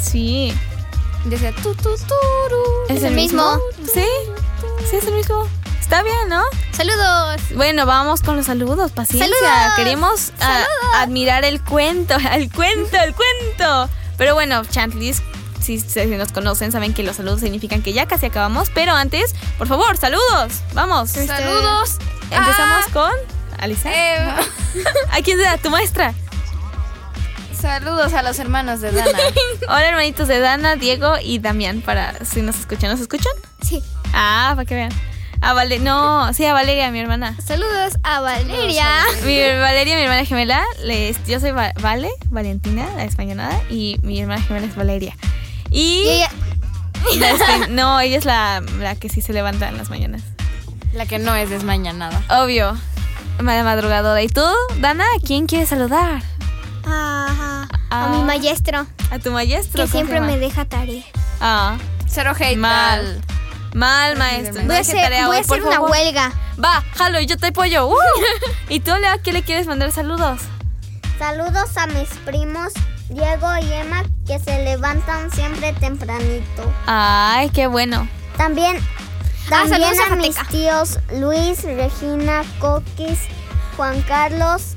Sí. 0.00 0.54
Decía 1.24 1.52
tu. 1.62 1.76
¿Es, 2.88 3.02
el 3.02 3.14
mismo. 3.14 3.58
Sí, 3.92 4.04
sí, 4.90 4.96
es 4.96 5.06
el 5.06 5.14
mismo. 5.14 5.46
Está 5.80 6.02
bien, 6.02 6.28
¿no? 6.28 6.42
Saludos. 6.72 7.40
Bueno, 7.54 7.86
vamos 7.86 8.22
con 8.22 8.36
los 8.36 8.46
saludos, 8.46 8.90
paciencia. 8.92 9.36
Saludos. 9.38 9.76
Queremos 9.76 10.32
ah, 10.40 10.64
admirar 10.96 11.44
el 11.44 11.62
cuento, 11.62 12.16
el 12.32 12.50
cuento, 12.50 12.96
el 12.96 13.14
cuento. 13.14 13.90
Pero 14.16 14.34
bueno, 14.34 14.62
Chantlis, 14.64 15.22
si, 15.62 15.80
si 15.80 16.06
nos 16.06 16.32
conocen, 16.32 16.72
saben 16.72 16.92
que 16.94 17.02
los 17.02 17.16
saludos 17.16 17.40
significan 17.40 17.82
que 17.82 17.92
ya 17.92 18.06
casi 18.06 18.26
acabamos. 18.26 18.68
Pero 18.74 18.92
antes, 18.94 19.34
por 19.58 19.68
favor, 19.68 19.96
saludos. 19.96 20.60
Vamos. 20.74 21.10
Saludos. 21.10 21.98
Empezamos 22.30 22.86
a- 22.88 22.92
con 22.92 23.12
Alisa. 23.58 23.90
eh, 23.92 24.18
¿A 25.12 25.22
quién 25.22 25.38
será? 25.38 25.56
¿Tu 25.58 25.70
maestra? 25.70 26.14
saludos 27.60 28.12
a 28.14 28.22
los 28.22 28.38
hermanos 28.40 28.80
de 28.80 28.90
Dana. 28.90 29.18
Hola, 29.68 29.88
hermanitos 29.88 30.26
de 30.26 30.40
Dana, 30.40 30.74
Diego 30.76 31.14
y 31.22 31.38
Damián. 31.38 31.80
Para 31.80 32.12
si 32.24 32.42
nos 32.42 32.58
escuchan, 32.58 32.90
¿nos 32.90 33.00
escuchan? 33.00 33.32
Sí. 33.62 33.82
Ah, 34.12 34.52
para 34.56 34.64
que 34.66 34.74
vean. 34.74 34.90
A 35.40 35.52
Vale, 35.54 35.78
no, 35.80 36.32
sí, 36.34 36.44
a 36.44 36.52
Valeria, 36.52 36.90
mi 36.90 37.00
hermana. 37.00 37.36
Saludos 37.44 37.94
a 38.04 38.20
Valeria. 38.20 38.86
Mi 39.24 39.40
Valeria, 39.60 39.96
mi 39.96 40.02
hermana 40.02 40.24
gemela, 40.24 40.64
les- 40.84 41.24
yo 41.26 41.38
soy 41.40 41.50
Va- 41.52 41.72
Vale, 41.80 42.10
Valentina, 42.30 42.86
la 42.96 43.04
españolada, 43.04 43.60
y 43.70 43.98
mi 44.02 44.20
hermana 44.20 44.40
gemela 44.42 44.66
es 44.66 44.74
Valeria. 44.76 45.16
Y, 45.72 46.22
ella- 47.12 47.66
no, 47.70 48.00
ella 48.00 48.18
es 48.18 48.24
la, 48.24 48.62
la 48.78 48.94
que 48.94 49.08
sí 49.08 49.20
se 49.20 49.32
levanta 49.32 49.68
en 49.68 49.76
las 49.76 49.90
mañanas. 49.90 50.22
La 50.92 51.06
que 51.06 51.18
no 51.18 51.34
es 51.34 51.48
desmañanada. 51.50 52.22
Obvio, 52.42 52.76
madrugadora. 53.40 54.22
¿Y 54.22 54.28
tú, 54.28 54.44
Dana, 54.78 55.04
a 55.04 55.20
quién 55.26 55.46
quieres 55.46 55.70
saludar? 55.70 56.22
Ajá. 56.84 57.68
Ah. 57.90 58.06
A 58.06 58.08
mi 58.08 58.22
maestro, 58.24 58.86
A 59.10 59.18
tu 59.18 59.30
maestro. 59.32 59.84
que 59.84 59.90
¿cómo 59.90 59.92
se 59.92 59.92
siempre 59.92 60.20
me 60.20 60.38
deja 60.38 60.64
tarea. 60.64 61.04
Ah, 61.40 61.76
Cero 62.06 62.32
hate. 62.38 62.56
Mal. 62.56 63.20
mal, 63.74 64.16
maestro. 64.16 64.62
Voy 64.64 64.76
a 64.76 64.80
hacer, 64.80 64.96
tarea 65.00 65.26
voy 65.26 65.36
a 65.36 65.40
hacer 65.40 65.62
una 65.62 65.72
favor. 65.76 65.90
huelga. 65.90 66.32
Va, 66.62 66.84
jalo, 66.96 67.20
y 67.20 67.26
yo 67.26 67.36
te 67.38 67.48
apoyo. 67.48 67.86
¡Uh! 67.88 67.94
¿Y 68.68 68.80
tú, 68.80 68.90
Leo, 69.00 69.12
a 69.12 69.18
quién 69.18 69.34
le 69.34 69.42
quieres 69.42 69.66
mandar 69.66 69.92
saludos? 69.92 70.40
Saludos 71.18 71.76
a 71.76 71.86
mis 71.86 72.08
primos 72.24 72.72
Diego 73.12 73.48
y 73.62 73.72
Emma 73.72 74.02
que 74.26 74.38
se 74.38 74.64
levantan 74.64 75.30
siempre 75.32 75.72
tempranito. 75.74 76.72
Ay, 76.86 77.50
qué 77.50 77.66
bueno. 77.66 78.08
También, 78.36 78.78
Ah, 79.50 79.64
también 79.68 79.92
a 80.00 80.12
a 80.12 80.16
mis 80.16 80.36
tíos 80.48 80.98
Luis, 81.18 81.64
Regina, 81.64 82.42
Coquis, 82.60 83.18
Juan 83.76 84.00
Carlos 84.02 84.74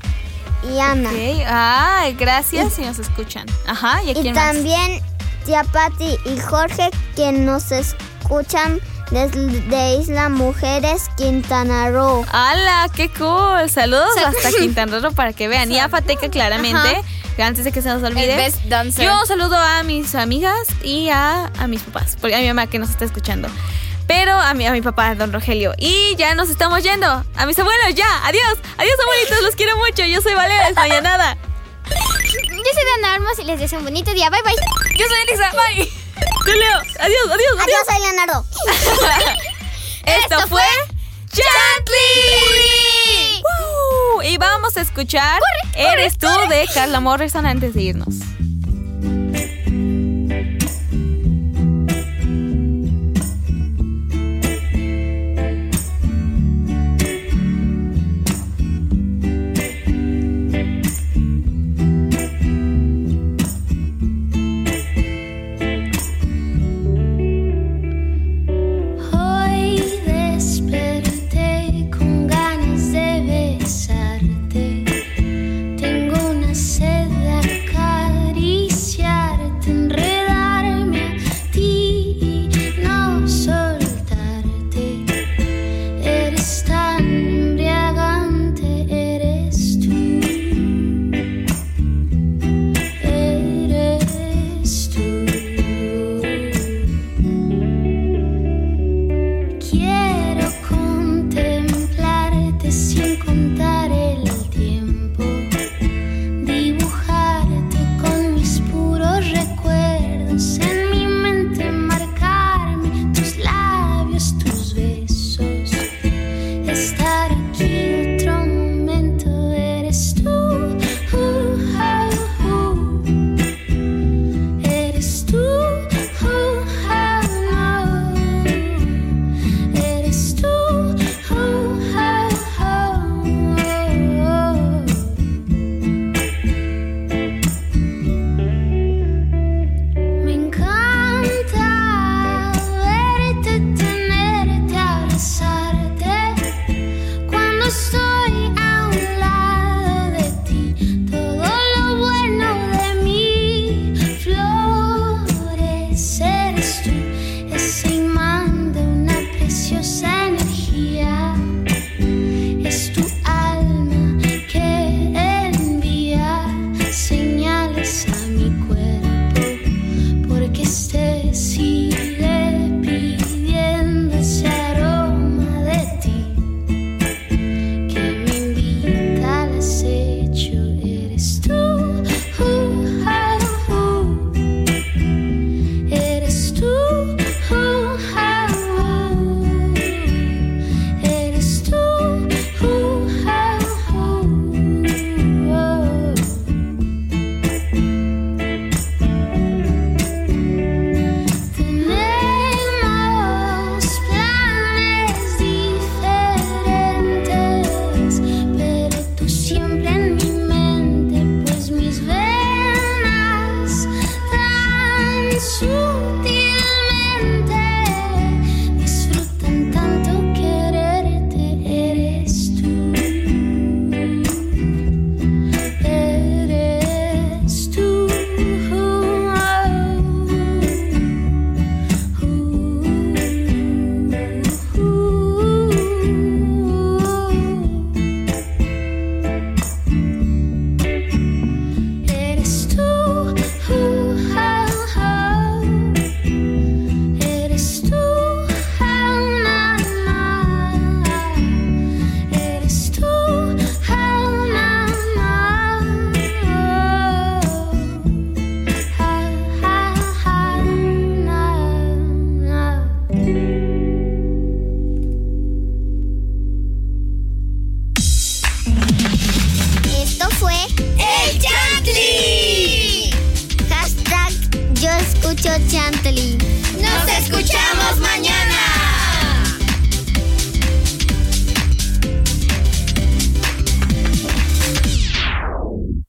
y 0.68 0.78
Ana. 0.80 1.08
Ok, 1.10 1.16
Ay, 1.48 2.14
gracias 2.14 2.72
si 2.74 2.82
nos 2.82 2.98
escuchan. 2.98 3.46
Ajá, 3.66 4.02
¿y 4.02 4.08
a 4.08 4.12
Y 4.12 4.14
quién 4.22 4.34
más? 4.34 4.52
también 4.52 5.00
tía 5.44 5.62
Patti 5.64 6.18
y 6.26 6.38
Jorge 6.40 6.90
que 7.14 7.30
nos 7.32 7.70
escuchan 7.70 8.80
desde 9.10 9.96
Isla 9.96 10.28
Mujeres, 10.28 11.04
Quintana 11.16 11.90
Roo. 11.90 12.24
¡Hala! 12.30 12.88
¡Qué 12.94 13.08
cool! 13.10 13.68
Saludos 13.70 14.08
hasta 14.24 14.50
Quintana 14.58 14.98
Roo 15.00 15.12
para 15.12 15.32
que 15.32 15.48
vean. 15.48 15.70
Y 15.70 15.78
a 15.78 15.88
Fateca, 15.88 16.28
claramente. 16.28 17.02
que 17.36 17.42
Antes 17.42 17.64
de 17.64 17.72
que 17.72 17.82
se 17.82 17.88
nos 17.88 18.02
olvide. 18.02 18.52
Yo 18.98 19.26
saludo 19.26 19.56
a 19.56 19.82
mis 19.82 20.14
amigas 20.14 20.66
y 20.82 21.08
a, 21.10 21.50
a 21.58 21.66
mis 21.66 21.82
papás. 21.82 22.16
Porque 22.20 22.34
a 22.34 22.40
mi 22.40 22.48
mamá 22.48 22.66
que 22.66 22.78
nos 22.78 22.90
está 22.90 23.04
escuchando. 23.04 23.48
Pero 24.06 24.32
a 24.32 24.54
mi, 24.54 24.66
a 24.66 24.72
mi 24.72 24.82
papá, 24.82 25.14
don 25.14 25.32
Rogelio. 25.32 25.74
Y 25.78 26.14
ya 26.16 26.34
nos 26.34 26.48
estamos 26.48 26.82
yendo. 26.82 27.24
A 27.36 27.46
mis 27.46 27.58
abuelos, 27.58 27.94
ya. 27.94 28.06
Adiós. 28.26 28.56
Adiós, 28.78 28.96
abuelitos. 29.02 29.42
Los 29.42 29.56
quiero 29.56 29.76
mucho. 29.78 30.04
Yo 30.04 30.20
soy 30.22 30.34
Valeria 30.34 30.66
Desmañanada. 30.68 31.36
Yo 31.86 32.72
soy 32.72 32.84
Dana 33.02 33.14
Armos 33.14 33.38
y 33.38 33.44
les 33.44 33.58
deseo 33.60 33.78
un 33.80 33.84
bonito 33.84 34.12
día. 34.14 34.30
Bye 34.30 34.42
bye. 34.42 34.54
Yo 34.98 35.06
soy 35.06 35.16
Elisa. 35.28 35.50
Bye. 35.52 36.05
Julio, 36.46 36.78
adiós, 37.00 37.30
adiós, 37.32 37.60
adiós. 37.60 37.88
Adiós, 37.88 38.02
Leonardo. 38.02 38.46
Esto, 40.20 40.46
fue 40.48 40.62
Chantley. 41.32 43.42
Y 44.22 44.38
vamos 44.38 44.76
a 44.76 44.82
escuchar 44.82 45.40
Eres 45.74 46.16
tú 46.16 46.28
de 46.48 46.68
Carla 46.72 47.00
Morrison 47.00 47.44
antes 47.46 47.74
de 47.74 47.82
irnos. 47.82 48.14